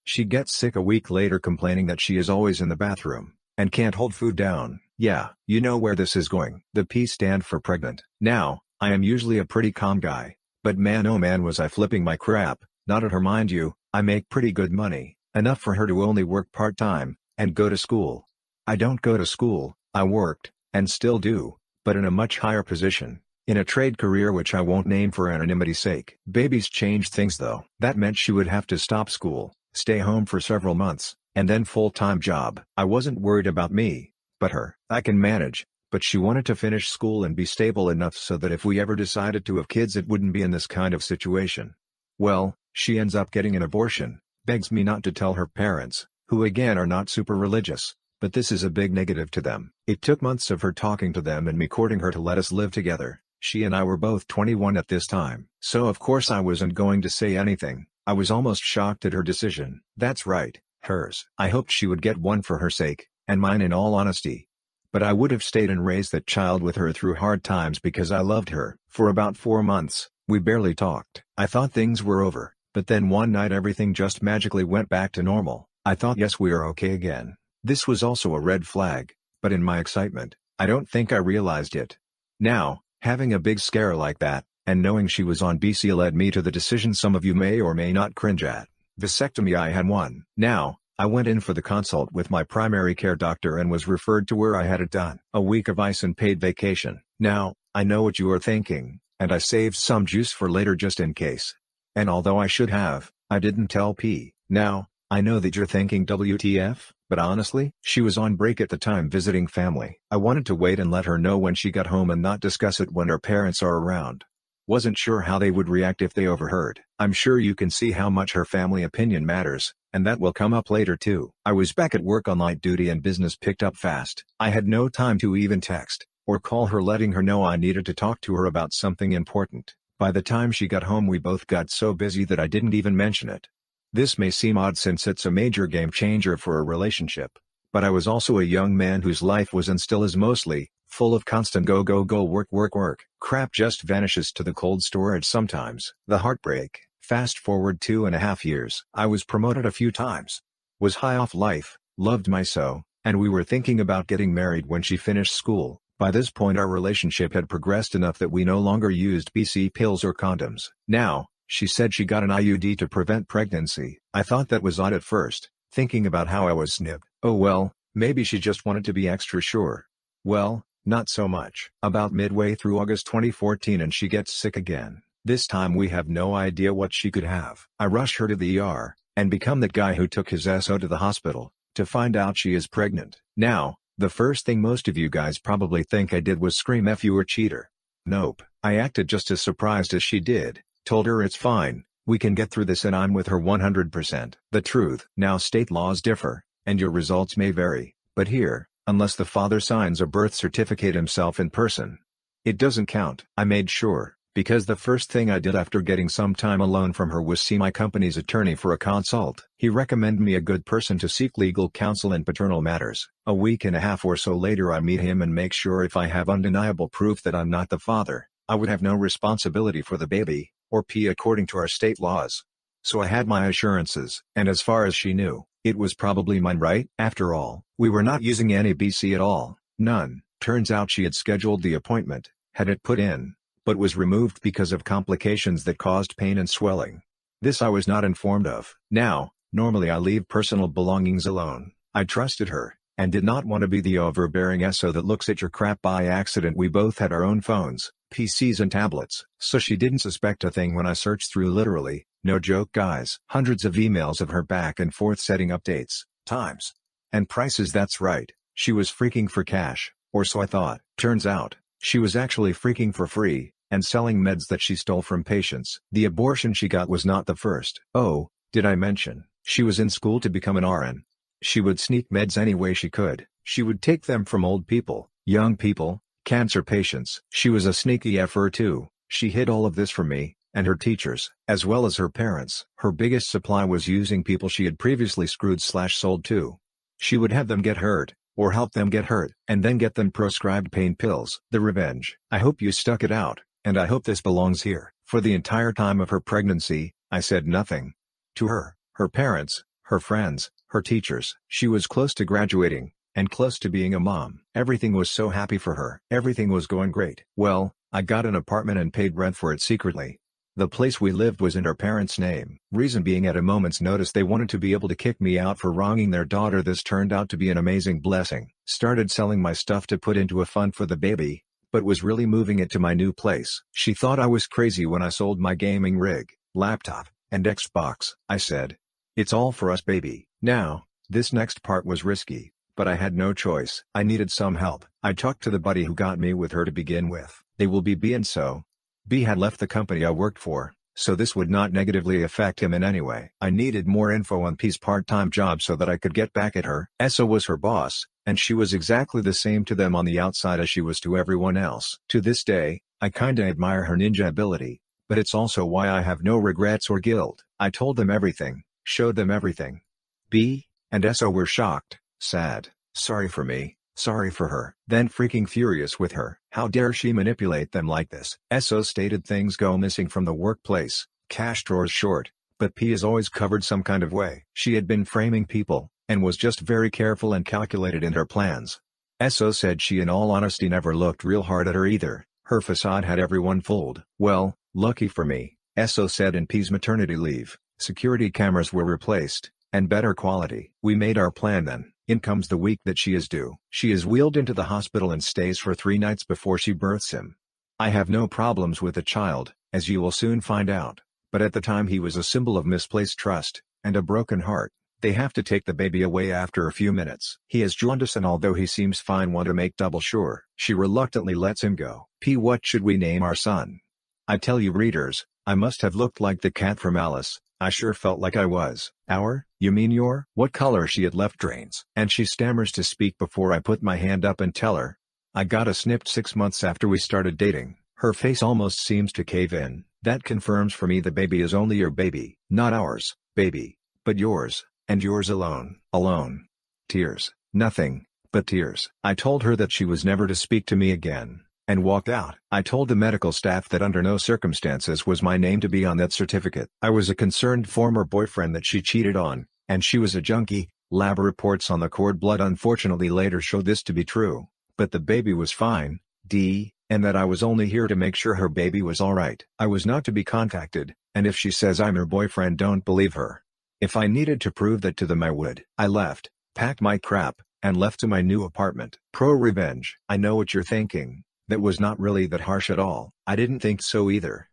She 0.10 0.24
gets 0.24 0.56
sick 0.56 0.78
a 0.78 0.82
week 0.82 1.10
later 1.10 1.38
complaining 1.38 1.88
that 1.88 2.00
she 2.00 2.16
is 2.16 2.30
always 2.30 2.62
in 2.62 2.70
the 2.70 2.78
bathroom, 2.78 3.34
and 3.58 3.74
can't 3.74 3.96
hold 3.96 4.16
food 4.16 4.38
down. 4.38 4.80
Yeah, 4.98 5.32
you 5.46 5.60
know 5.60 5.78
where 5.78 5.96
this 5.96 6.16
is 6.16 6.30
going. 6.30 6.62
The 6.74 6.86
P 6.86 7.06
stand 7.06 7.46
for 7.46 7.60
pregnant. 7.60 8.04
Now, 8.22 8.62
I 8.80 8.94
am 8.94 9.04
usually 9.04 9.38
a 9.38 9.44
pretty 9.44 9.74
calm 9.74 10.00
guy, 10.00 10.38
but 10.64 10.78
man 10.78 11.06
oh 11.08 11.18
man 11.18 11.44
was 11.44 11.60
I 11.60 11.68
flipping 11.68 12.06
my 12.06 12.16
crap, 12.16 12.64
not 12.88 13.04
at 13.04 13.12
her 13.12 13.20
mind 13.20 13.52
you, 13.52 13.74
I 13.94 14.02
make 14.02 14.30
pretty 14.30 14.54
good 14.54 14.72
money. 14.72 15.18
Enough 15.36 15.60
for 15.60 15.74
her 15.74 15.86
to 15.88 16.02
only 16.02 16.24
work 16.24 16.54
part-time, 16.54 17.18
and 17.38 17.54
go 17.54 17.68
to 17.68 17.76
school. 17.76 18.30
I 18.66 18.78
don't 18.78 19.02
go 19.02 19.18
to 19.18 19.26
school, 19.26 19.76
I 19.94 20.04
worked, 20.04 20.54
and 20.74 20.90
still 20.90 21.20
do, 21.20 21.58
but 21.84 21.98
in 21.98 22.06
a 22.06 22.12
much 22.12 22.40
higher 22.40 22.64
position, 22.64 23.20
in 23.46 23.58
a 23.58 23.66
trade 23.66 23.98
career 23.98 24.32
which 24.32 24.56
I 24.56 24.62
won't 24.62 24.88
name 24.88 25.12
for 25.12 25.30
anonymity's 25.30 25.80
sake. 25.80 26.18
Babies 26.32 26.70
changed 26.70 27.12
things 27.12 27.38
though. 27.38 27.66
That 27.82 27.98
meant 27.98 28.18
she 28.18 28.32
would 28.32 28.48
have 28.48 28.68
to 28.68 28.78
stop 28.78 29.10
school, 29.10 29.54
stay 29.78 30.00
home 30.00 30.26
for 30.26 30.40
several 30.40 30.76
months, 30.76 31.16
and 31.36 31.48
then 31.48 31.64
full-time 31.64 32.20
job. 32.20 32.62
I 32.76 32.84
wasn't 32.84 33.22
worried 33.22 33.48
about 33.48 33.72
me, 33.72 34.12
but 34.40 34.52
her. 34.52 34.78
I 34.90 35.02
can 35.02 35.20
manage, 35.20 35.66
but 35.92 36.04
she 36.04 36.18
wanted 36.18 36.46
to 36.48 36.56
finish 36.56 36.90
school 36.90 37.24
and 37.24 37.36
be 37.36 37.46
stable 37.46 37.90
enough 37.90 38.16
so 38.16 38.38
that 38.38 38.52
if 38.52 38.66
we 38.66 38.80
ever 38.80 38.96
decided 38.96 39.46
to 39.46 39.58
have 39.58 39.68
kids 39.68 39.96
it 39.96 40.08
wouldn't 40.08 40.34
be 40.34 40.42
in 40.42 40.52
this 40.52 40.68
kind 40.68 40.94
of 40.94 41.04
situation. 41.04 41.76
Well, 42.18 42.56
she 42.74 43.00
ends 43.00 43.16
up 43.16 43.32
getting 43.32 43.56
an 43.56 43.62
abortion, 43.62 44.20
begs 44.46 44.72
me 44.72 44.84
not 44.84 45.04
to 45.04 45.12
tell 45.12 45.34
her 45.34 45.48
parents, 45.48 46.08
who 46.28 46.44
again 46.44 46.78
are 46.78 46.88
not 46.88 47.10
super 47.10 47.38
religious, 47.38 47.96
but 48.20 48.34
this 48.34 48.52
is 48.52 48.64
a 48.64 48.70
big 48.70 48.92
negative 48.92 49.32
to 49.32 49.42
them. 49.42 49.72
It 49.86 50.02
took 50.02 50.22
months 50.22 50.52
of 50.52 50.62
her 50.62 50.74
talking 50.74 51.14
to 51.14 51.22
them 51.22 51.48
and 51.48 51.58
me 51.58 51.68
courting 51.68 52.00
her 52.00 52.12
to 52.12 52.20
let 52.20 52.38
us 52.38 52.52
live 52.52 52.72
together. 52.72 53.22
She 53.40 53.64
and 53.64 53.76
I 53.76 53.84
were 53.84 53.98
both 53.98 54.28
21 54.28 54.76
at 54.78 54.88
this 54.88 55.06
time. 55.06 55.48
So 55.60 55.86
of 55.86 56.00
course 56.00 56.32
I 56.32 56.40
wasn't 56.40 56.74
going 56.74 57.02
to 57.04 57.10
say 57.10 57.38
anything, 57.38 57.86
I 58.08 58.14
was 58.14 58.32
almost 58.32 58.64
shocked 58.64 59.06
at 59.06 59.12
her 59.12 59.22
decision. 59.22 59.82
That's 59.98 60.26
right, 60.26 60.60
hers. 60.84 61.28
I 61.38 61.50
hoped 61.50 61.72
she 61.72 61.86
would 61.86 62.02
get 62.02 62.18
one 62.18 62.42
for 62.42 62.58
her 62.58 62.70
sake, 62.70 63.10
and 63.28 63.40
mine 63.40 63.62
in 63.62 63.74
all 63.74 63.94
honesty. 63.94 64.48
But 64.92 65.04
I 65.04 65.12
would 65.12 65.30
have 65.32 65.44
stayed 65.44 65.70
and 65.70 65.86
raised 65.86 66.14
that 66.14 66.26
child 66.26 66.64
with 66.64 66.78
her 66.78 66.94
through 66.94 67.16
hard 67.16 67.44
times 67.44 67.80
because 67.80 68.10
I 68.10 68.22
loved 68.22 68.50
her. 68.50 68.78
For 68.88 69.10
about 69.10 69.36
four 69.36 69.62
months, 69.62 70.10
we 70.26 70.40
barely 70.40 70.74
talked. 70.74 71.22
I 71.38 71.46
thought 71.46 71.74
things 71.74 72.02
were 72.02 72.22
over, 72.24 72.56
but 72.74 72.88
then 72.88 73.10
one 73.10 73.32
night 73.32 73.52
everything 73.52 73.94
just 73.94 74.24
magically 74.24 74.64
went 74.64 74.88
back 74.88 75.12
to 75.12 75.22
normal. 75.22 75.68
I 75.86 75.96
thought 75.96 76.18
yes 76.18 76.40
we 76.40 76.52
are 76.52 76.66
okay 76.68 76.94
again. 76.94 77.36
This 77.64 77.88
was 77.88 78.02
also 78.02 78.34
a 78.34 78.40
red 78.40 78.66
flag, 78.66 79.14
but 79.42 79.52
in 79.52 79.62
my 79.62 79.80
excitement, 79.80 80.36
I 80.58 80.66
don't 80.66 80.90
think 80.90 81.12
I 81.12 81.18
realized 81.18 81.76
it. 81.76 81.98
Now, 82.40 82.82
Having 83.04 83.32
a 83.34 83.40
big 83.40 83.60
scare 83.60 83.96
like 83.96 84.20
that, 84.20 84.44
and 84.68 84.82
knowing 84.82 85.08
she 85.08 85.24
was 85.24 85.42
on 85.42 85.58
BC 85.58 85.96
led 85.96 86.14
me 86.14 86.30
to 86.30 86.42
the 86.42 86.52
decision 86.52 86.94
some 86.94 87.16
of 87.16 87.26
you 87.26 87.34
may 87.34 87.60
or 87.60 87.74
may 87.74 87.94
not 87.94 88.14
cringe 88.14 88.44
at. 88.44 88.68
Vasectomy 89.00 89.56
I 89.56 89.70
had 89.70 89.88
one. 89.88 90.26
Now, 90.36 90.78
I 91.00 91.06
went 91.06 91.28
in 91.28 91.40
for 91.40 91.54
the 91.54 91.62
consult 91.62 92.12
with 92.12 92.30
my 92.30 92.44
primary 92.44 92.94
care 92.94 93.16
doctor 93.16 93.58
and 93.58 93.72
was 93.72 93.88
referred 93.88 94.28
to 94.28 94.36
where 94.36 94.56
I 94.56 94.64
had 94.64 94.82
it 94.82 94.92
done. 94.92 95.20
A 95.34 95.42
week 95.42 95.68
of 95.68 95.80
ice 95.80 96.04
and 96.04 96.18
paid 96.18 96.42
vacation. 96.42 97.02
Now, 97.20 97.54
I 97.74 97.84
know 97.84 98.04
what 98.04 98.20
you 98.20 98.30
are 98.32 98.40
thinking, 98.40 99.00
and 99.20 99.32
I 99.32 99.38
saved 99.38 99.76
some 99.76 100.06
juice 100.06 100.32
for 100.32 100.52
later 100.52 100.76
just 100.76 101.00
in 101.00 101.14
case. 101.14 101.56
And 101.96 102.10
although 102.10 102.38
I 102.38 102.48
should 102.48 102.70
have, 102.70 103.12
I 103.30 103.40
didn't 103.40 103.68
tell 103.68 103.94
P. 103.94 104.34
Now, 104.50 104.88
I 105.10 105.22
know 105.22 105.40
that 105.40 105.56
you're 105.56 105.66
thinking 105.66 106.06
WTF? 106.06 106.92
But 107.10 107.20
honestly, 107.20 107.72
she 107.82 108.02
was 108.02 108.18
on 108.18 108.36
break 108.36 108.60
at 108.60 108.68
the 108.68 108.78
time 108.78 109.10
visiting 109.10 109.48
family. 109.48 110.00
I 110.12 110.18
wanted 110.18 110.46
to 110.48 110.56
wait 110.56 110.80
and 110.80 110.92
let 110.92 111.06
her 111.06 111.18
know 111.18 111.38
when 111.38 111.56
she 111.56 111.72
got 111.72 111.88
home 111.88 112.10
and 112.10 112.22
not 112.22 112.42
discuss 112.42 112.82
it 112.82 112.92
when 112.92 113.08
her 113.08 113.20
parents 113.20 113.64
are 113.64 113.78
around. 113.78 114.26
Wasn't 114.70 114.98
sure 114.98 115.22
how 115.22 115.40
they 115.40 115.50
would 115.50 115.70
react 115.70 116.02
if 116.02 116.14
they 116.14 116.28
overheard. 116.28 116.82
I'm 117.00 117.14
sure 117.14 117.40
you 117.40 117.56
can 117.56 117.70
see 117.70 117.92
how 117.92 118.10
much 118.10 118.34
her 118.34 118.44
family 118.44 118.84
opinion 118.84 119.26
matters, 119.26 119.74
and 119.94 120.06
that 120.06 120.20
will 120.20 120.34
come 120.34 120.54
up 120.54 120.70
later 120.70 120.98
too. 120.98 121.32
I 121.46 121.54
was 121.54 121.72
back 121.72 121.96
at 121.96 122.04
work 122.04 122.28
on 122.28 122.40
night 122.40 122.60
duty 122.60 122.90
and 122.90 123.02
business 123.02 123.38
picked 123.38 123.64
up 123.64 123.78
fast. 123.78 124.26
I 124.42 124.50
had 124.50 124.68
no 124.68 124.90
time 124.90 125.20
to 125.20 125.38
even 125.38 125.62
text, 125.62 126.06
or 126.26 126.42
call 126.42 126.66
her 126.66 126.84
letting 126.84 127.14
her 127.14 127.24
know 127.24 127.46
I 127.46 127.56
needed 127.56 127.86
to 127.86 127.94
talk 127.94 128.20
to 128.22 128.36
her 128.36 128.46
about 128.46 128.74
something 128.74 129.14
important. 129.14 129.74
By 130.00 130.12
the 130.12 130.22
time 130.22 130.52
she 130.52 130.68
got 130.68 130.84
home 130.84 131.08
we 131.08 131.18
both 131.18 131.48
got 131.48 131.70
so 131.70 131.94
busy 131.94 132.26
that 132.26 132.40
I 132.40 132.48
didn't 132.48 132.74
even 132.74 132.94
mention 132.94 133.30
it. 133.30 133.48
This 133.94 134.20
may 134.20 134.32
seem 134.32 134.58
odd 134.58 134.78
since 134.78 135.08
it's 135.08 135.26
a 135.26 135.32
major 135.32 135.68
game 135.68 135.92
changer 135.92 136.36
for 136.36 136.60
a 136.60 136.64
relationship, 136.64 137.40
but 137.72 137.86
I 137.86 137.90
was 137.90 138.06
also 138.06 138.40
a 138.40 138.44
young 138.44 138.76
man 138.76 139.02
whose 139.02 139.22
life 139.22 139.54
was 139.54 139.70
and 139.70 139.80
still 139.80 140.04
is 140.04 140.18
mostly, 140.18 140.72
full 140.90 141.16
of 141.16 141.24
constant 141.24 141.66
go 141.66 141.84
go 141.84 142.04
go 142.04 142.26
work 142.26 142.50
work 142.52 142.76
work. 142.76 143.07
Crap 143.20 143.52
just 143.52 143.82
vanishes 143.82 144.32
to 144.32 144.44
the 144.44 144.54
cold 144.54 144.84
storage 144.84 145.26
sometimes. 145.26 145.94
The 146.08 146.20
heartbreak. 146.20 146.82
Fast 147.02 147.40
forward 147.40 147.82
two 147.82 148.06
and 148.06 148.16
a 148.16 148.20
half 148.20 148.46
years. 148.46 148.84
I 148.94 149.08
was 149.08 149.24
promoted 149.24 149.66
a 149.66 149.72
few 149.72 149.92
times. 149.92 150.42
Was 150.80 150.96
high 150.98 151.16
off 151.16 151.34
life, 151.34 151.78
loved 151.98 152.28
my 152.28 152.44
so, 152.44 152.84
and 153.04 153.20
we 153.20 153.28
were 153.28 153.44
thinking 153.44 153.80
about 153.80 154.08
getting 154.08 154.34
married 154.34 154.68
when 154.68 154.84
she 154.84 154.98
finished 154.98 155.34
school. 155.34 155.82
By 155.98 156.12
this 156.12 156.30
point 156.30 156.60
our 156.60 156.68
relationship 156.68 157.34
had 157.34 157.50
progressed 157.50 157.96
enough 157.96 158.20
that 158.20 158.32
we 158.32 158.46
no 158.46 158.60
longer 158.60 158.92
used 158.92 159.34
BC 159.34 159.74
pills 159.74 160.04
or 160.04 160.14
condoms. 160.14 160.70
Now, 160.88 161.26
she 161.48 161.66
said 161.66 161.94
she 161.94 162.06
got 162.06 162.24
an 162.24 162.30
IUD 162.30 162.78
to 162.78 162.88
prevent 162.88 163.28
pregnancy. 163.28 164.00
I 164.14 164.22
thought 164.22 164.50
that 164.50 164.62
was 164.62 164.80
odd 164.80 164.94
at 164.94 165.04
first, 165.04 165.50
thinking 165.72 166.06
about 166.06 166.28
how 166.28 166.48
I 166.48 166.54
was 166.54 166.74
snipped. 166.74 167.08
Oh 167.24 167.34
well, 167.34 167.74
maybe 167.96 168.24
she 168.24 168.38
just 168.38 168.64
wanted 168.64 168.86
to 168.86 168.94
be 168.94 169.10
extra 169.10 169.42
sure. 169.42 169.88
Well, 170.24 170.64
not 170.88 171.10
so 171.10 171.28
much. 171.28 171.70
About 171.84 172.14
midway 172.14 172.56
through 172.56 172.80
August 172.80 173.06
2014 173.08 173.82
and 173.82 173.94
she 173.94 174.08
gets 174.08 174.34
sick 174.34 174.56
again. 174.56 175.02
This 175.26 175.46
time 175.46 175.76
we 175.76 175.90
have 175.90 176.08
no 176.08 176.34
idea 176.34 176.74
what 176.74 176.94
she 176.94 177.12
could 177.12 177.26
have. 177.26 177.68
I 177.78 177.88
rush 177.88 178.18
her 178.18 178.28
to 178.28 178.36
the 178.36 178.60
ER, 178.60 178.96
and 179.18 179.30
become 179.30 179.60
that 179.60 179.74
guy 179.74 179.96
who 179.96 180.08
took 180.08 180.30
his 180.30 180.44
SO 180.44 180.78
to 180.78 180.88
the 180.88 181.00
hospital, 181.00 181.52
to 181.76 181.86
find 181.86 182.16
out 182.16 182.38
she 182.38 182.54
is 182.54 182.68
pregnant. 182.68 183.20
Now, 183.36 183.76
the 183.98 184.10
first 184.10 184.46
thing 184.46 184.62
most 184.62 184.88
of 184.88 184.98
you 184.98 185.10
guys 185.10 185.40
probably 185.40 185.84
think 185.84 186.14
I 186.14 186.22
did 186.22 186.40
was 186.40 186.56
scream 186.56 186.88
F 186.88 187.04
you 187.04 187.18
or 187.18 187.26
cheater. 187.26 187.70
Nope, 188.06 188.42
I 188.64 188.78
acted 188.78 189.10
just 189.10 189.30
as 189.30 189.42
surprised 189.42 189.94
as 189.94 190.04
she 190.04 190.22
did. 190.22 190.64
Told 190.86 191.06
her 191.08 191.22
it's 191.22 191.36
fine, 191.36 191.84
we 192.06 192.18
can 192.18 192.34
get 192.34 192.50
through 192.50 192.66
this 192.66 192.86
and 192.86 192.96
I'm 192.96 193.12
with 193.12 193.28
her 193.28 193.40
100%. 193.40 194.36
The 194.52 194.62
truth. 194.62 195.08
Now 195.18 195.36
state 195.36 195.70
laws 195.70 196.02
differ, 196.02 196.46
and 196.66 196.80
your 196.80 196.92
results 196.92 197.36
may 197.36 197.52
vary, 197.52 197.96
but 198.16 198.30
here, 198.30 198.70
unless 198.88 199.16
the 199.18 199.26
father 199.26 199.60
signs 199.60 200.00
a 200.00 200.08
birth 200.08 200.34
certificate 200.34 200.96
himself 200.96 201.40
in 201.40 201.50
person. 201.50 202.00
It 202.46 202.58
doesn't 202.58 202.86
count. 202.86 203.26
I 203.36 203.44
made 203.44 203.70
sure, 203.70 204.16
because 204.34 204.66
the 204.66 204.78
first 204.78 205.12
thing 205.12 205.30
I 205.30 205.40
did 205.40 205.56
after 205.56 205.82
getting 205.82 206.08
some 206.08 206.34
time 206.34 206.62
alone 206.62 206.94
from 206.94 207.10
her 207.10 207.22
was 207.22 207.42
see 207.42 207.58
my 207.58 207.70
company's 207.70 208.16
attorney 208.16 208.56
for 208.56 208.72
a 208.72 208.78
consult. 208.78 209.46
He 209.58 209.68
recommended 209.68 210.22
me 210.22 210.36
a 210.36 210.40
good 210.42 210.66
person 210.66 210.98
to 211.00 211.10
seek 211.10 211.38
legal 211.38 211.70
counsel 211.70 212.14
in 212.14 212.24
paternal 212.24 212.62
matters. 212.62 213.10
A 213.26 213.34
week 213.34 213.66
and 213.66 213.76
a 213.76 213.80
half 213.82 214.06
or 214.06 214.16
so 214.16 214.38
later 214.38 214.72
I 214.72 214.80
meet 214.80 215.02
him 215.02 215.22
and 215.22 215.36
make 215.36 215.54
sure 215.54 215.84
if 215.84 215.98
I 215.98 216.06
have 216.06 216.30
undeniable 216.30 216.88
proof 216.88 217.22
that 217.24 217.36
I'm 217.36 217.50
not 217.50 217.70
the 217.70 217.80
father, 217.80 218.30
I 218.48 218.54
would 218.54 218.70
have 218.70 218.82
no 218.82 218.94
responsibility 218.94 219.82
for 219.82 219.98
the 219.98 220.08
baby, 220.08 220.54
or 220.72 220.84
P 220.84 221.08
according 221.08 221.48
to 221.48 221.58
our 221.58 221.68
state 221.68 222.00
laws. 222.00 222.46
So 222.84 223.02
I 223.02 223.08
had 223.08 223.28
my 223.28 223.48
assurances, 223.48 224.22
and 224.36 224.48
as 224.48 224.62
far 224.62 224.86
as 224.86 224.96
she 224.96 225.14
knew, 225.14 225.47
it 225.68 225.78
was 225.78 225.94
probably 225.94 226.40
mine 226.40 226.60
right? 226.60 226.90
After 226.98 227.34
all, 227.34 227.64
we 227.78 227.90
were 227.90 228.04
not 228.04 228.22
using 228.22 228.54
any 228.54 228.74
BC 228.74 229.14
at 229.14 229.22
all, 229.22 229.58
none. 229.78 230.22
Turns 230.40 230.72
out 230.72 230.92
she 230.92 231.04
had 231.04 231.16
scheduled 231.16 231.64
the 231.64 231.74
appointment, 231.74 232.30
had 232.54 232.70
it 232.70 232.84
put 232.84 233.00
in, 233.00 233.36
but 233.66 233.78
was 233.78 233.98
removed 233.98 234.42
because 234.42 234.72
of 234.72 234.84
complications 234.84 235.64
that 235.64 235.78
caused 235.78 236.18
pain 236.18 236.38
and 236.38 236.50
swelling. 236.50 237.02
This 237.42 237.62
I 237.62 237.70
was 237.70 237.88
not 237.88 238.04
informed 238.04 238.48
of. 238.48 238.76
Now, 238.90 239.32
normally 239.52 239.90
I 239.90 239.98
leave 239.98 240.28
personal 240.28 240.68
belongings 240.68 241.26
alone. 241.26 241.72
I 241.94 242.04
trusted 242.04 242.50
her, 242.50 242.78
and 242.98 243.12
did 243.12 243.24
not 243.24 243.46
want 243.46 243.62
to 243.62 243.68
be 243.68 243.82
the 243.82 243.98
overbearing 243.98 244.72
SO 244.72 244.92
that 244.92 245.06
looks 245.06 245.30
at 245.30 245.42
your 245.42 245.50
crap 245.50 245.82
by 245.82 246.06
accident. 246.06 246.58
We 246.58 246.68
both 246.68 246.98
had 247.00 247.12
our 247.12 247.24
own 247.24 247.42
phones, 247.42 247.92
PCs 248.10 248.60
and 248.60 248.72
tablets, 248.72 249.26
so 249.38 249.60
she 249.60 249.76
didn't 249.76 250.00
suspect 250.00 250.44
a 250.44 250.52
thing 250.52 250.76
when 250.76 250.88
I 250.88 250.94
searched 250.94 251.32
through 251.32 251.52
literally, 251.52 252.08
no 252.24 252.40
joke 252.40 252.72
guys. 252.72 253.20
Hundreds 253.30 253.66
of 253.66 253.76
emails 253.76 254.22
of 254.22 254.30
her 254.30 254.44
back 254.44 254.80
and 254.80 254.94
forth 254.94 255.20
setting 255.20 255.50
updates, 255.50 256.06
times, 256.26 256.74
and 257.12 257.30
prices 257.30 257.72
that's 257.72 258.02
right, 258.02 258.32
she 258.54 258.72
was 258.72 258.92
freaking 258.92 259.30
for 259.30 259.44
cash, 259.44 259.92
or 260.12 260.26
so 260.26 260.42
I 260.42 260.46
thought. 260.46 260.82
Turns 260.98 261.26
out, 261.26 261.56
she 261.80 262.00
was 262.00 262.16
actually 262.16 262.54
freaking 262.54 262.94
for 262.94 263.08
free, 263.08 263.54
and 263.70 263.86
selling 263.86 264.20
meds 264.20 264.48
that 264.48 264.62
she 264.62 264.76
stole 264.76 265.02
from 265.02 265.24
patients. 265.24 265.80
The 265.92 266.06
abortion 266.06 266.54
she 266.54 266.68
got 266.68 266.90
was 266.90 267.06
not 267.06 267.26
the 267.26 267.36
first. 267.36 267.82
Oh, 267.94 268.30
did 268.52 268.66
I 268.66 268.76
mention, 268.76 269.26
she 269.44 269.64
was 269.64 269.80
in 269.80 269.90
school 269.90 270.20
to 270.22 270.30
become 270.30 270.58
an 270.58 270.66
RN. 270.66 271.04
She 271.42 271.62
would 271.62 271.80
sneak 271.80 272.10
meds 272.10 272.38
any 272.38 272.56
way 272.56 272.74
she 272.74 272.90
could. 272.90 273.28
She 273.44 273.62
would 273.62 273.82
take 273.82 274.06
them 274.06 274.26
from 274.26 274.44
old 274.44 274.68
people, 274.68 275.10
young 275.26 275.56
people, 275.56 276.02
cancer 276.28 276.62
patients. 276.62 277.22
She 277.30 277.50
was 277.50 277.66
a 277.66 277.72
sneaky 277.72 278.20
effer 278.20 278.50
too. 278.50 278.90
She 279.08 279.30
hid 279.30 279.50
all 279.50 279.66
of 279.66 279.76
this 279.76 279.90
from 279.90 280.10
me, 280.10 280.36
and 280.54 280.68
her 280.68 280.76
teachers, 280.76 281.32
as 281.48 281.66
well 281.66 281.86
as 281.86 281.96
her 281.96 282.10
parents. 282.10 282.66
Her 282.80 282.92
biggest 282.92 283.30
supply 283.30 283.64
was 283.64 283.88
using 283.88 284.26
people 284.26 284.50
she 284.50 284.66
had 284.66 284.78
previously 284.78 285.26
screwed 285.26 285.62
slash 285.62 285.96
sold 285.96 286.26
to. 286.26 286.58
She 286.98 287.16
would 287.16 287.32
have 287.32 287.48
them 287.48 287.62
get 287.62 287.78
hurt, 287.78 288.14
or 288.36 288.52
help 288.52 288.74
them 288.74 288.90
get 288.90 289.06
hurt, 289.06 289.32
and 289.48 289.64
then 289.64 289.78
get 289.78 289.96
them 289.96 290.12
prescribed 290.12 290.70
pain 290.70 290.96
pills. 290.96 291.40
The 291.52 291.62
revenge. 291.62 292.18
I 292.30 292.40
hope 292.40 292.62
you 292.62 292.74
stuck 292.74 293.06
it 293.06 293.12
out, 293.12 293.40
and 293.64 293.78
I 293.78 293.86
hope 293.86 294.04
this 294.04 294.22
belongs 294.22 294.64
here. 294.64 294.94
For 295.06 295.22
the 295.22 295.34
entire 295.34 295.72
time 295.72 296.02
of 296.02 296.10
her 296.10 296.20
pregnancy, 296.20 296.94
I 297.10 297.22
said 297.22 297.48
nothing. 297.48 297.94
To 298.36 298.48
her, 298.48 298.76
her 298.96 299.08
parents, 299.08 299.64
her 299.84 300.02
friends, 300.02 300.52
her 300.72 300.82
teachers. 300.82 301.38
She 301.48 301.70
was 301.70 301.88
close 301.88 302.14
to 302.16 302.26
graduating, 302.26 302.92
and 303.18 303.32
close 303.32 303.58
to 303.58 303.68
being 303.68 303.96
a 303.96 304.00
mom. 304.00 304.42
Everything 304.54 304.94
was 304.94 305.10
so 305.10 305.30
happy 305.30 305.58
for 305.58 305.74
her. 305.74 306.00
Everything 306.12 306.50
was 306.50 306.68
going 306.68 306.92
great. 306.92 307.24
Well, 307.36 307.74
I 307.92 308.04
got 308.04 308.28
an 308.28 308.36
apartment 308.36 308.78
and 308.78 308.94
paid 308.94 309.18
rent 309.18 309.36
for 309.36 309.52
it 309.52 309.60
secretly. 309.60 310.20
The 310.56 310.68
place 310.68 311.02
we 311.02 311.12
lived 311.12 311.42
was 311.42 311.56
in 311.56 311.64
her 311.64 311.74
parents' 311.74 312.20
name. 312.20 312.60
Reason 312.72 313.02
being 313.02 313.26
at 313.26 313.36
a 313.36 313.42
moment's 313.42 313.82
notice 313.82 314.12
they 314.12 314.22
wanted 314.22 314.50
to 314.50 314.60
be 314.60 314.74
able 314.74 314.88
to 314.88 314.96
kick 314.96 315.20
me 315.20 315.40
out 315.40 315.58
for 315.58 315.72
wronging 315.72 316.12
their 316.12 316.26
daughter 316.26 316.62
this 316.62 316.84
turned 316.84 317.12
out 317.12 317.28
to 317.30 317.38
be 317.38 317.50
an 317.50 317.58
amazing 317.58 318.02
blessing. 318.02 318.52
Started 318.66 319.10
selling 319.10 319.42
my 319.42 319.54
stuff 319.54 319.88
to 319.88 319.98
put 319.98 320.16
into 320.16 320.42
a 320.42 320.46
fund 320.46 320.76
for 320.76 320.86
the 320.86 320.96
baby, 320.96 321.44
but 321.72 321.84
was 321.84 322.04
really 322.04 322.28
moving 322.28 322.60
it 322.60 322.70
to 322.72 322.80
my 322.80 322.94
new 322.94 323.12
place. 323.12 323.64
She 323.72 323.96
thought 323.96 324.20
I 324.20 324.28
was 324.28 324.46
crazy 324.46 324.86
when 324.86 325.02
I 325.02 325.10
sold 325.10 325.40
my 325.40 325.56
gaming 325.56 325.98
rig, 325.98 326.30
laptop, 326.54 327.08
and 327.32 327.46
Xbox. 327.46 328.14
I 328.30 328.38
said, 328.38 328.78
it's 329.16 329.34
all 329.34 329.52
for 329.52 329.72
us 329.72 329.82
baby. 329.82 330.28
Now, 330.40 330.84
this 331.10 331.34
next 331.34 331.64
part 331.64 331.86
was 331.86 332.04
risky, 332.04 332.52
but 332.78 332.88
I 332.88 332.96
had 332.96 333.14
no 333.14 333.34
choice. 333.34 333.84
I 333.94 334.04
needed 334.04 334.32
some 334.32 334.56
help. 334.56 334.86
I 335.04 335.12
talked 335.12 335.44
to 335.44 335.50
the 335.50 335.60
buddy 335.60 335.84
who 335.84 335.94
got 335.94 336.20
me 336.20 336.34
with 336.34 336.54
her 336.54 336.64
to 336.64 336.72
begin 336.72 337.10
with. 337.10 337.44
They 337.58 337.68
will 337.68 337.82
be 337.82 337.96
B 337.96 338.14
and 338.14 338.26
so. 338.26 338.64
B 339.06 339.24
had 339.24 339.38
left 339.38 339.60
the 339.60 339.68
company 339.68 340.06
I 340.06 340.12
worked 340.12 340.38
for, 340.38 340.74
so 340.96 341.16
this 341.16 341.36
would 341.36 341.50
not 341.50 341.74
negatively 341.74 342.24
affect 342.24 342.62
him 342.62 342.74
in 342.74 342.84
any 342.84 343.02
way. 343.02 343.32
I 343.42 343.50
needed 343.50 343.88
more 343.88 344.12
info 344.12 344.44
on 344.44 344.58
P's 344.58 344.78
part-time 344.78 345.32
job 345.32 345.62
so 345.62 345.76
that 345.76 345.90
I 345.90 345.98
could 345.98 346.14
get 346.14 346.34
back 346.34 346.56
at 346.56 346.66
her. 346.66 346.90
Essa 347.00 347.26
was 347.26 347.48
her 347.48 347.58
boss, 347.58 348.06
and 348.26 348.40
she 348.40 348.54
was 348.54 348.74
exactly 348.74 349.22
the 349.22 349.34
same 349.34 349.66
to 349.66 349.76
them 349.76 349.96
on 349.96 350.06
the 350.06 350.20
outside 350.20 350.60
as 350.60 350.70
she 350.70 350.82
was 350.82 351.00
to 351.00 351.18
everyone 351.18 351.58
else. 351.58 351.98
To 352.10 352.22
this 352.22 352.44
day, 352.44 352.82
I 353.02 353.10
kinda 353.10 353.44
admire 353.44 353.86
her 353.86 353.98
ninja 353.98 354.28
ability, 354.28 354.82
but 355.10 355.18
it's 355.18 355.34
also 355.34 355.66
why 355.66 355.90
I 355.90 356.02
have 356.02 356.24
no 356.24 356.38
regrets 356.38 356.90
or 356.90 357.00
guilt. 357.00 357.44
I 357.60 357.70
told 357.70 357.96
them 357.96 358.10
everything, 358.10 358.64
showed 358.84 359.16
them 359.16 359.32
everything. 359.32 359.82
B 360.30 360.66
and 360.92 361.06
Essa 361.06 361.30
were 361.30 361.46
shocked, 361.46 362.00
sad, 362.20 362.70
sorry 362.94 363.28
for 363.28 363.44
me, 363.44 363.78
sorry 363.96 364.32
for 364.32 364.48
her, 364.48 364.76
then 364.88 365.10
freaking 365.10 365.48
furious 365.48 366.00
with 366.00 366.14
her. 366.14 366.40
How 366.52 366.68
dare 366.68 366.94
she 366.94 367.14
manipulate 367.14 367.72
them 367.72 367.88
like 367.88 368.10
this? 368.10 368.38
Essa 368.50 368.84
stated 368.84 369.26
things 369.26 369.56
go 369.56 369.78
missing 369.78 370.08
from 370.08 370.26
the 370.26 370.34
workplace, 370.34 371.08
cash 371.30 371.64
drawers 371.64 371.92
short, 371.92 372.32
but 372.60 372.76
P 372.76 372.92
is 372.92 373.04
always 373.04 373.30
covered 373.30 373.64
some 373.64 373.84
kind 373.84 374.04
of 374.04 374.14
way. 374.14 374.46
She 374.54 374.74
had 374.74 374.88
been 374.88 375.06
framing 375.06 375.46
people, 375.46 375.92
and 376.10 376.24
was 376.24 376.38
just 376.38 376.62
very 376.62 376.90
careful 376.90 377.34
and 377.34 377.46
calculated 377.46 378.04
in 378.04 378.14
her 378.14 378.26
plans. 378.26 378.80
Esso 379.22 379.54
said 379.54 379.82
she 379.82 380.00
in 380.00 380.10
all 380.10 380.32
honesty 380.32 380.70
never 380.70 380.96
looked 380.96 381.24
real 381.24 381.44
hard 381.44 381.68
at 381.68 381.76
her 381.76 381.86
either, 381.86 382.26
her 382.46 382.62
facade 382.62 383.04
had 383.04 383.20
everyone 383.20 383.62
fooled. 383.62 384.04
Well, 384.18 384.56
lucky 384.74 385.08
for 385.08 385.26
me, 385.26 385.58
Esso 385.78 386.10
said 386.10 386.36
in 386.36 386.48
P's 386.48 386.72
maternity 386.72 387.16
leave, 387.16 387.58
security 387.78 388.32
cameras 388.32 388.72
were 388.72 388.86
replaced, 388.86 389.52
and 389.74 389.90
better 389.90 390.14
quality. 390.14 390.72
We 390.82 390.96
made 390.96 391.18
our 391.18 391.32
plan 391.32 391.66
then, 391.66 391.92
in 392.08 392.20
comes 392.20 392.48
the 392.48 392.58
week 392.58 392.80
that 392.86 392.98
she 392.98 393.14
is 393.14 393.28
due. 393.28 393.56
She 393.70 393.92
is 393.92 394.06
wheeled 394.06 394.38
into 394.38 394.54
the 394.54 394.66
hospital 394.66 395.12
and 395.12 395.24
stays 395.24 395.60
for 395.60 395.76
three 395.76 395.98
nights 395.98 396.24
before 396.24 396.58
she 396.58 396.72
births 396.72 397.12
him. 397.12 397.36
I 397.80 397.90
have 397.90 398.10
no 398.10 398.28
problems 398.28 398.82
with 398.82 398.96
the 398.96 399.02
child, 399.02 399.54
as 399.74 399.90
you 399.90 400.02
will 400.02 400.12
soon 400.12 400.42
find 400.42 400.70
out, 400.70 401.02
but 401.32 401.42
at 401.42 401.54
the 401.54 401.62
time 401.62 401.88
he 401.88 402.00
was 402.00 402.16
a 402.16 402.24
symbol 402.24 402.58
of 402.58 402.66
misplaced 402.66 403.18
trust, 403.20 403.62
and 403.84 403.96
a 403.96 404.02
broken 404.02 404.40
heart. 404.40 404.72
They 405.02 405.12
have 405.14 405.34
to 405.34 405.44
take 405.44 405.66
the 405.66 405.76
baby 405.76 406.02
away 406.02 406.32
after 406.32 406.66
a 406.66 406.74
few 406.74 406.92
minutes. 406.92 407.38
He 407.48 407.62
is 407.62 407.76
jaundice 407.76 408.16
and 408.16 408.26
although 408.26 408.56
he 408.56 408.66
seems 408.66 409.00
fine 409.00 409.32
want 409.32 409.48
to 409.48 409.54
make 409.54 409.78
double 409.78 410.00
sure, 410.00 410.46
she 410.56 410.74
reluctantly 410.74 411.36
lets 411.36 411.64
him 411.64 411.76
go. 411.76 412.08
P. 412.20 412.36
What 412.36 412.66
should 412.66 412.82
we 412.82 412.98
name 412.98 413.22
our 413.22 413.36
son? 413.36 413.80
I 414.28 414.38
tell 414.38 414.60
you 414.60 414.72
readers, 414.72 415.26
I 415.46 415.56
must 415.56 415.84
have 415.84 415.94
looked 415.94 416.20
like 416.20 416.42
the 416.42 416.52
cat 416.52 416.80
from 416.80 416.98
Alice, 416.98 417.40
I 417.60 417.70
sure 417.70 417.96
felt 417.96 418.20
like 418.20 418.36
I 418.36 418.46
was. 418.46 418.92
Our, 419.10 419.48
you 419.60 419.72
mean 419.72 419.90
your? 419.90 420.28
What 420.36 420.54
color 420.54 420.86
she 420.86 421.04
had 421.04 421.16
left 421.16 421.40
drains. 421.40 421.86
And 421.96 422.12
she 422.12 422.24
stammers 422.24 422.72
to 422.74 422.84
speak 422.84 423.18
before 423.18 423.52
I 423.52 423.60
put 423.60 423.82
my 423.82 423.96
hand 423.96 424.24
up 424.24 424.42
and 424.42 424.54
tell 424.54 424.76
her. 424.76 425.00
I 425.34 425.44
got 425.44 425.68
a 425.68 425.74
snipped 425.74 426.08
six 426.08 426.36
months 426.36 426.64
after 426.64 426.88
we 426.88 427.00
started 427.00 427.36
dating. 427.36 427.78
Her 427.96 428.14
face 428.14 428.44
almost 428.44 428.80
seems 428.80 429.12
to 429.14 429.24
cave 429.24 429.54
in. 429.54 429.86
That 430.04 430.24
confirms 430.24 430.74
for 430.74 430.86
me 430.86 431.00
the 431.00 431.12
baby 431.12 431.42
is 431.42 431.56
only 431.56 431.78
your 431.78 431.90
baby, 431.90 432.38
not 432.48 432.74
ours, 432.74 433.16
baby, 433.36 433.80
but 434.04 434.20
yours. 434.20 434.64
And 434.88 435.04
yours 435.04 435.30
alone. 435.30 435.78
Alone. 435.92 436.46
Tears. 436.88 437.34
Nothing, 437.54 438.06
but 438.32 438.46
tears. 438.46 438.90
I 439.04 439.16
told 439.16 439.42
her 439.42 439.56
that 439.56 439.72
she 439.72 439.84
was 439.84 440.06
never 440.06 440.28
to 440.28 440.36
speak 440.36 440.68
to 440.68 440.76
me 440.76 440.92
again, 440.92 441.42
and 441.68 441.84
walked 441.84 442.10
out. 442.10 442.36
I 442.52 442.62
told 442.62 442.88
the 442.88 442.96
medical 442.96 443.32
staff 443.32 443.68
that 443.70 443.82
under 443.82 444.02
no 444.02 444.18
circumstances 444.18 445.06
was 445.06 445.22
my 445.22 445.38
name 445.38 445.60
to 445.60 445.70
be 445.70 445.86
on 445.86 445.98
that 445.98 446.14
certificate. 446.14 446.70
I 446.82 446.90
was 446.90 447.10
a 447.10 447.16
concerned 447.16 447.68
former 447.68 448.06
boyfriend 448.06 448.56
that 448.56 448.66
she 448.66 448.82
cheated 448.82 449.16
on, 449.16 449.48
and 449.68 449.84
she 449.84 449.98
was 449.98 450.16
a 450.16 450.22
junkie. 450.22 450.70
Lab 450.90 451.20
reports 451.20 451.70
on 451.70 451.82
the 451.82 451.90
cord 451.90 452.20
blood 452.20 452.40
unfortunately 452.40 453.10
later 453.10 453.42
showed 453.42 453.66
this 453.66 453.84
to 453.84 453.94
be 453.94 454.06
true, 454.06 454.48
but 454.78 454.92
the 454.92 455.00
baby 455.00 455.34
was 455.34 455.52
fine, 455.52 456.00
D, 456.26 456.74
and 456.90 457.04
that 457.04 457.18
I 457.18 457.26
was 457.26 457.44
only 457.44 457.68
here 457.68 457.88
to 457.88 457.96
make 457.96 458.16
sure 458.16 458.36
her 458.36 458.48
baby 458.48 458.82
was 458.82 459.02
alright. 459.02 459.46
I 459.60 459.68
was 459.68 459.86
not 459.86 460.06
to 460.06 460.14
be 460.14 460.24
contacted, 460.24 460.96
and 461.14 461.28
if 461.28 461.36
she 461.38 461.52
says 461.52 461.82
I'm 461.82 461.96
her 461.96 462.06
boyfriend 462.06 462.58
don't 462.58 462.86
believe 462.86 463.16
her. 463.16 463.44
If 463.82 463.98
I 463.98 464.08
needed 464.08 464.40
to 464.42 464.52
prove 464.52 464.82
that 464.82 464.96
to 464.98 465.06
them 465.06 465.22
I 465.22 465.32
would. 465.32 465.66
I 465.78 465.88
left, 465.88 466.30
packed 466.56 466.82
my 466.82 466.98
crap, 466.98 467.42
and 467.62 467.76
left 467.76 468.00
to 468.00 468.08
my 468.08 468.22
new 468.22 468.44
apartment. 468.44 468.98
Pro 469.12 469.32
revenge. 469.32 469.98
I 470.08 470.16
know 470.16 470.36
what 470.38 470.54
you're 470.54 470.64
thinking, 470.64 471.24
that 471.48 471.62
was 471.62 471.80
not 471.80 472.00
really 472.00 472.28
that 472.28 472.42
harsh 472.42 472.70
at 472.70 472.80
all. 472.80 473.12
I 473.26 473.36
didn't 473.36 473.60
think 473.60 473.82
so 473.82 474.10
either. 474.10 474.50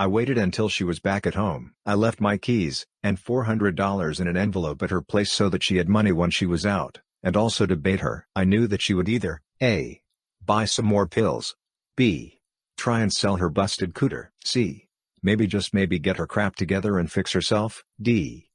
I 0.00 0.06
waited 0.06 0.38
until 0.38 0.68
she 0.68 0.84
was 0.84 1.00
back 1.00 1.26
at 1.26 1.34
home. 1.34 1.74
I 1.84 1.94
left 1.94 2.20
my 2.20 2.36
keys, 2.36 2.86
and 3.02 3.18
$400 3.18 4.20
in 4.20 4.28
an 4.28 4.36
envelope 4.36 4.82
at 4.82 4.90
her 4.90 5.02
place 5.02 5.32
so 5.32 5.48
that 5.48 5.62
she 5.62 5.76
had 5.76 5.88
money 5.88 6.12
when 6.12 6.30
she 6.30 6.46
was 6.46 6.64
out, 6.64 7.00
and 7.22 7.36
also 7.36 7.66
to 7.66 7.76
bait 7.76 8.00
her. 8.00 8.26
I 8.36 8.44
knew 8.44 8.66
that 8.68 8.80
she 8.80 8.94
would 8.94 9.08
either, 9.08 9.42
A. 9.60 10.02
Buy 10.44 10.66
some 10.66 10.86
more 10.86 11.06
pills. 11.06 11.56
B. 11.96 12.40
Try 12.76 13.00
and 13.00 13.12
sell 13.12 13.36
her 13.36 13.50
busted 13.50 13.92
cooter. 13.92 14.28
C. 14.44 14.88
Maybe 15.20 15.48
just 15.48 15.74
maybe 15.74 15.98
get 15.98 16.16
her 16.16 16.28
crap 16.28 16.54
together 16.54 16.96
and 16.96 17.10
fix 17.10 17.32
herself. 17.32 17.82
D. 18.00 18.50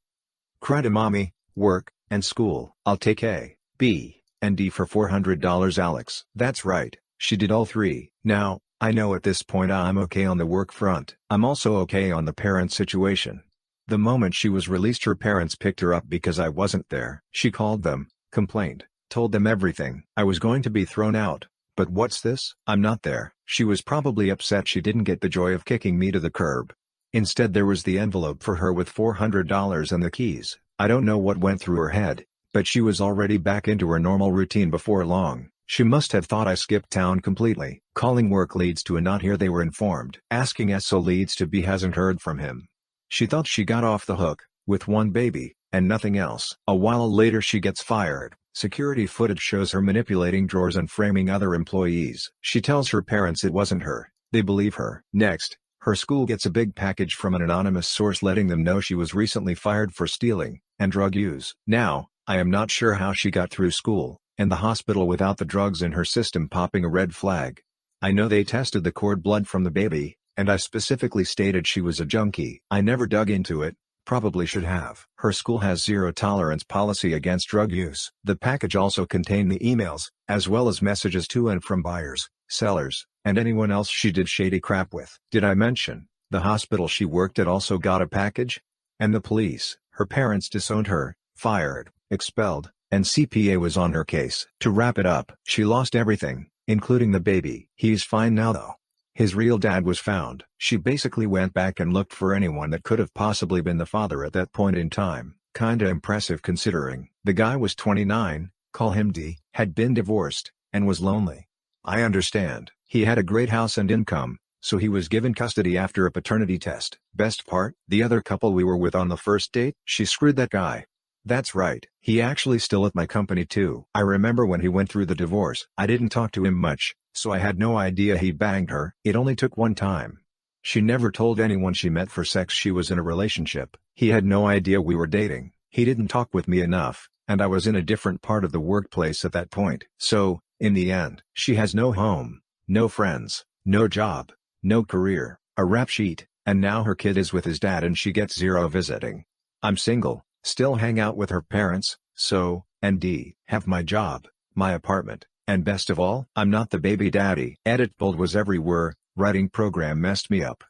Cry 0.62 0.82
to 0.82 0.90
mommy, 0.90 1.34
work, 1.56 1.92
and 2.10 2.24
school. 2.24 2.78
I'll 2.86 2.96
take 2.96 3.22
A, 3.22 3.58
B, 3.78 4.24
and 4.42 4.56
D 4.56 4.70
for 4.70 4.86
$400 4.86 5.78
Alex. 5.78 6.24
That's 6.34 6.64
right, 6.64 6.96
she 7.18 7.38
did 7.38 7.52
all 7.52 7.66
three. 7.66 8.12
Now, 8.24 8.60
I 8.82 8.92
know 8.92 9.16
at 9.16 9.24
this 9.24 9.44
point 9.44 9.72
I'm 9.72 9.98
okay 10.00 10.26
on 10.26 10.38
the 10.38 10.46
work 10.46 10.72
front. 10.72 11.16
I'm 11.30 11.46
also 11.46 11.78
okay 11.78 12.12
on 12.12 12.26
the 12.26 12.34
parent 12.34 12.72
situation. 12.72 13.44
The 13.88 13.98
moment 13.98 14.36
she 14.36 14.50
was 14.50 14.68
released 14.68 15.06
her 15.06 15.16
parents 15.16 15.56
picked 15.56 15.80
her 15.82 15.94
up 15.94 16.10
because 16.10 16.40
I 16.40 16.50
wasn't 16.50 16.90
there. 16.90 17.24
She 17.32 17.52
called 17.52 17.84
them, 17.84 18.08
complained, 18.32 18.86
told 19.10 19.32
them 19.32 19.48
everything. 19.48 20.04
I 20.18 20.24
was 20.24 20.40
going 20.40 20.62
to 20.64 20.70
be 20.70 20.86
thrown 20.86 21.16
out, 21.16 21.46
but 21.76 21.90
what's 21.90 22.22
this? 22.22 22.56
I'm 22.68 22.82
not 22.82 23.04
there. 23.04 23.34
She 23.46 23.64
was 23.64 23.82
probably 23.82 24.30
upset 24.30 24.68
she 24.68 24.82
didn't 24.82 25.04
get 25.04 25.22
the 25.22 25.30
joy 25.30 25.54
of 25.54 25.66
kicking 25.66 25.98
me 25.98 26.12
to 26.12 26.20
the 26.20 26.30
curb. 26.30 26.74
Instead 27.14 27.54
there 27.54 27.66
was 27.66 27.84
the 27.84 28.00
envelope 28.00 28.42
for 28.42 28.56
her 28.56 28.74
with 28.74 28.94
$400 28.94 29.92
and 29.92 30.04
the 30.04 30.12
keys. 30.12 30.58
I 30.80 30.88
don't 30.88 31.06
know 31.06 31.18
what 31.18 31.38
went 31.38 31.62
through 31.62 31.78
her 31.78 31.90
head, 31.90 32.26
but 32.54 32.68
she 32.68 32.82
was 32.82 33.00
already 33.00 33.38
back 33.38 33.68
into 33.68 33.90
her 33.92 34.00
normal 34.00 34.32
routine 34.32 34.70
before 34.70 35.06
long. 35.06 35.50
She 35.74 35.82
must 35.84 36.12
have 36.12 36.28
thought 36.28 36.48
I 36.48 36.54
skipped 36.54 36.92
town 36.92 37.22
completely. 37.22 37.82
Calling 37.96 38.30
work 38.30 38.56
leads 38.56 38.84
to 38.84 38.96
a 38.96 39.02
not 39.02 39.24
here 39.24 39.38
they 39.38 39.50
were 39.50 39.64
informed. 39.64 40.20
Asking 40.30 40.68
Esso 40.68 41.04
leads 41.04 41.34
to 41.38 41.48
B 41.48 41.64
hasn't 41.64 41.96
heard 41.96 42.22
from 42.22 42.38
him. 42.38 42.68
She 43.10 43.26
thought 43.26 43.48
she 43.48 43.66
got 43.66 43.84
off 43.84 44.06
the 44.06 44.18
hook, 44.18 44.44
with 44.68 44.88
one 44.88 45.10
baby, 45.10 45.56
and 45.72 45.88
nothing 45.88 46.16
else. 46.16 46.56
A 46.68 46.76
while 46.76 47.12
later 47.12 47.42
she 47.42 47.60
gets 47.60 47.82
fired. 47.82 48.36
Security 48.54 49.08
footage 49.08 49.40
shows 49.40 49.72
her 49.72 49.82
manipulating 49.82 50.46
drawers 50.46 50.76
and 50.76 50.92
framing 50.92 51.28
other 51.28 51.56
employees. 51.56 52.32
She 52.40 52.62
tells 52.62 52.90
her 52.90 53.02
parents 53.02 53.44
it 53.44 53.52
wasn't 53.52 53.82
her. 53.82 54.12
They 54.32 54.42
believe 54.42 54.76
her. 54.76 55.04
Next, 55.12 55.58
her 55.80 55.96
school 55.96 56.28
gets 56.28 56.46
a 56.46 56.52
big 56.52 56.76
package 56.76 57.16
from 57.16 57.34
an 57.34 57.42
anonymous 57.42 57.88
source 57.88 58.22
letting 58.22 58.46
them 58.46 58.64
know 58.64 58.80
she 58.80 58.94
was 58.94 59.16
recently 59.16 59.56
fired 59.56 59.92
for 59.96 60.06
stealing 60.06 60.60
and 60.78 60.92
drug 60.92 61.16
use. 61.16 61.56
Now, 61.66 62.10
I 62.28 62.38
am 62.38 62.52
not 62.52 62.70
sure 62.70 62.94
how 62.94 63.14
she 63.14 63.32
got 63.32 63.50
through 63.50 63.72
school 63.72 64.20
and 64.38 64.52
the 64.52 64.58
hospital 64.58 65.08
without 65.08 65.38
the 65.38 65.46
drugs 65.46 65.82
in 65.82 65.92
her 65.94 66.06
system 66.06 66.50
popping 66.50 66.84
a 66.84 66.90
red 66.90 67.14
flag. 67.16 67.62
I 68.02 68.12
know 68.12 68.28
they 68.28 68.44
tested 68.44 68.84
the 68.84 68.92
cord 68.92 69.24
blood 69.24 69.48
from 69.48 69.64
the 69.64 69.72
baby, 69.72 70.18
and 70.36 70.50
I 70.50 70.58
specifically 70.58 71.24
stated 71.24 71.68
she 71.68 71.82
was 71.82 72.00
a 72.00 72.06
junkie. 72.06 72.62
I 72.70 72.82
never 72.82 73.08
dug 73.08 73.30
into 73.30 73.62
it, 73.62 73.76
probably 74.06 74.46
should 74.46 74.64
have. 74.64 75.06
Her 75.18 75.32
school 75.32 75.60
has 75.60 75.84
zero 75.84 76.12
tolerance 76.12 76.64
policy 76.64 77.14
against 77.14 77.48
drug 77.48 77.72
use. 77.72 78.12
The 78.24 78.36
package 78.36 78.76
also 78.76 79.06
contained 79.06 79.52
the 79.52 79.60
emails, 79.60 80.12
as 80.28 80.50
well 80.50 80.68
as 80.68 80.82
messages 80.82 81.28
to 81.30 81.50
and 81.50 81.64
from 81.64 81.82
buyers, 81.82 82.30
sellers, 82.50 83.06
and 83.24 83.38
anyone 83.38 83.72
else 83.72 83.90
she 83.90 84.12
did 84.12 84.28
shady 84.28 84.60
crap 84.60 84.94
with. 84.94 85.18
Did 85.32 85.44
I 85.44 85.54
mention, 85.54 86.08
the 86.30 86.42
hospital 86.42 86.88
she 86.88 87.06
worked 87.06 87.40
at 87.40 87.48
also 87.48 87.78
got 87.78 88.02
a 88.02 88.08
package? 88.08 88.62
And 89.00 89.14
the 89.14 89.22
police, 89.22 89.78
her 89.92 90.06
parents 90.06 90.50
disowned 90.50 90.88
her, 90.88 91.16
fired, 91.36 91.92
expelled, 92.12 92.72
and 92.94 93.06
CPA 93.06 93.58
was 93.58 93.76
on 93.76 93.94
her 93.94 94.04
case. 94.04 94.46
To 94.60 94.70
wrap 94.70 95.00
it 95.00 95.08
up, 95.08 95.36
she 95.44 95.66
lost 95.66 95.96
everything, 95.96 96.52
including 96.68 97.12
the 97.12 97.20
baby. 97.20 97.68
He's 97.74 98.04
fine 98.04 98.36
now 98.36 98.54
though. 98.54 98.76
His 99.16 99.34
real 99.34 99.58
dad 99.58 99.84
was 99.84 99.98
found. 99.98 100.44
She 100.60 100.78
basically 100.78 101.26
went 101.26 101.56
back 101.56 101.80
and 101.80 101.92
looked 101.92 102.14
for 102.14 102.36
anyone 102.36 102.70
that 102.70 102.84
could 102.84 103.00
have 103.00 103.12
possibly 103.16 103.62
been 103.62 103.80
the 103.80 103.88
father 103.88 104.24
at 104.24 104.34
that 104.34 104.54
point 104.54 104.78
in 104.78 104.92
time. 104.92 105.34
Kinda 105.56 105.88
impressive 105.88 106.44
considering. 106.44 107.10
The 107.24 107.34
guy 107.34 107.56
was 107.56 107.74
29, 107.74 108.52
call 108.74 108.92
him 108.92 109.12
D, 109.12 109.40
had 109.56 109.74
been 109.74 109.96
divorced, 109.96 110.52
and 110.72 110.86
was 110.86 111.02
lonely. 111.02 111.48
I 111.84 112.04
understand. 112.04 112.74
He 112.86 113.06
had 113.06 113.18
a 113.18 113.24
great 113.24 113.50
house 113.50 113.76
and 113.76 113.90
income, 113.90 114.38
so 114.62 114.78
he 114.78 114.88
was 114.88 115.08
given 115.08 115.34
custody 115.34 115.76
after 115.80 116.06
a 116.06 116.12
paternity 116.12 116.60
test. 116.60 117.00
Best 117.16 117.48
part? 117.48 117.74
The 117.88 118.04
other 118.04 118.22
couple 118.22 118.54
we 118.54 118.64
were 118.64 118.78
with 118.78 118.94
on 118.94 119.10
the 119.10 119.18
first 119.18 119.52
date? 119.52 119.74
She 119.84 120.06
screwed 120.06 120.36
that 120.36 120.52
guy. 120.52 120.86
That's 121.26 121.56
right, 121.56 121.88
he 122.02 122.22
actually 122.22 122.60
still 122.60 122.86
at 122.86 122.96
my 122.96 123.06
company 123.06 123.46
too. 123.46 123.86
I 123.96 124.02
remember 124.02 124.46
when 124.46 124.60
he 124.60 124.68
went 124.68 124.90
through 124.90 125.06
the 125.06 125.16
divorce. 125.16 125.68
I 125.78 125.88
didn't 125.88 126.10
talk 126.10 126.32
to 126.34 126.44
him 126.44 126.56
much, 126.56 126.96
so 127.14 127.32
I 127.32 127.38
had 127.38 127.58
no 127.58 127.78
idea 127.78 128.18
he 128.18 128.32
banged 128.32 128.72
her. 128.72 128.94
It 129.06 129.16
only 129.16 129.36
took 129.36 129.56
one 129.56 129.74
time. 129.74 130.20
She 130.62 130.82
never 130.82 131.12
told 131.12 131.40
anyone 131.40 131.74
she 131.74 131.90
met 131.90 132.10
for 132.10 132.26
sex 132.26 132.54
she 132.54 132.72
was 132.72 132.92
in 132.92 133.00
a 133.00 133.04
relationship. 133.04 133.78
He 133.96 134.10
had 134.10 134.26
no 134.26 134.48
idea 134.48 134.82
we 134.82 134.96
were 134.96 135.08
dating. 135.08 135.54
He 135.70 135.86
didn't 135.86 136.10
talk 136.10 136.34
with 136.34 136.48
me 136.48 136.62
enough, 136.62 137.10
and 137.28 137.42
I 137.42 137.48
was 137.48 137.68
in 137.68 137.76
a 137.76 137.82
different 137.82 138.22
part 138.22 138.44
of 138.44 138.52
the 138.52 138.60
workplace 138.60 139.24
at 139.24 139.32
that 139.32 139.50
point. 139.50 139.86
So, 139.98 140.42
in 140.60 140.74
the 140.74 140.92
end, 140.92 141.24
she 141.34 141.56
has 141.56 141.74
no 141.74 141.94
home, 141.94 142.42
no 142.68 142.88
friends, 142.88 143.46
no 143.66 143.88
job, 143.88 144.32
no 144.62 144.84
career, 144.84 145.40
a 145.56 145.64
rap 145.64 145.90
sheet, 145.90 146.28
and 146.46 146.60
now 146.60 146.84
her 146.84 146.96
kid 146.96 147.18
is 147.18 147.32
with 147.32 147.46
his 147.46 147.60
dad 147.60 147.84
and 147.84 147.98
she 147.98 148.12
gets 148.12 148.38
zero 148.38 148.68
visiting. 148.68 149.26
I'm 149.62 149.78
single, 149.78 150.26
still 150.44 150.76
hang 150.76 151.00
out 151.00 151.18
with 151.18 151.30
her 151.30 151.42
parents, 151.42 151.98
so, 152.14 152.66
and 152.82 153.00
D, 153.00 153.36
have 153.48 153.66
my 153.66 153.82
job, 153.82 154.28
my 154.56 154.74
apartment, 154.74 155.26
and 155.48 155.64
best 155.64 155.90
of 155.90 156.00
all, 156.00 156.28
I'm 156.36 156.50
not 156.50 156.70
the 156.70 156.80
baby 156.80 157.10
daddy. 157.10 157.58
Edit 157.66 157.98
bold 157.98 158.18
was 158.18 158.36
everywhere, 158.36 158.94
writing 159.16 159.50
program 159.50 160.00
messed 160.02 160.30
me 160.30 160.44
up. 160.44 160.64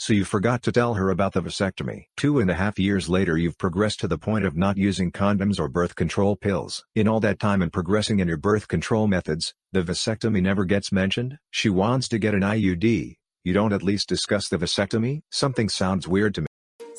So 0.00 0.14
you 0.14 0.24
forgot 0.24 0.62
to 0.62 0.72
tell 0.72 0.94
her 0.94 1.10
about 1.10 1.34
the 1.34 1.42
vasectomy. 1.42 2.06
Two 2.16 2.38
and 2.38 2.50
a 2.50 2.54
half 2.54 2.78
years 2.78 3.10
later 3.10 3.36
you've 3.36 3.58
progressed 3.58 4.00
to 4.00 4.08
the 4.08 4.16
point 4.16 4.46
of 4.46 4.56
not 4.56 4.78
using 4.78 5.12
condoms 5.12 5.60
or 5.60 5.68
birth 5.68 5.94
control 5.94 6.36
pills. 6.36 6.82
In 6.94 7.06
all 7.06 7.20
that 7.20 7.38
time 7.38 7.60
and 7.60 7.70
progressing 7.70 8.18
in 8.18 8.26
your 8.26 8.38
birth 8.38 8.66
control 8.66 9.08
methods, 9.08 9.52
the 9.72 9.82
vasectomy 9.82 10.40
never 10.40 10.64
gets 10.64 10.90
mentioned? 10.90 11.36
She 11.50 11.68
wants 11.68 12.08
to 12.08 12.18
get 12.18 12.34
an 12.34 12.40
IUD. 12.40 13.16
You 13.44 13.52
don't 13.52 13.74
at 13.74 13.82
least 13.82 14.08
discuss 14.08 14.48
the 14.48 14.56
vasectomy? 14.56 15.20
Something 15.30 15.68
sounds 15.68 16.08
weird 16.08 16.34
to 16.36 16.40
me. 16.40 16.49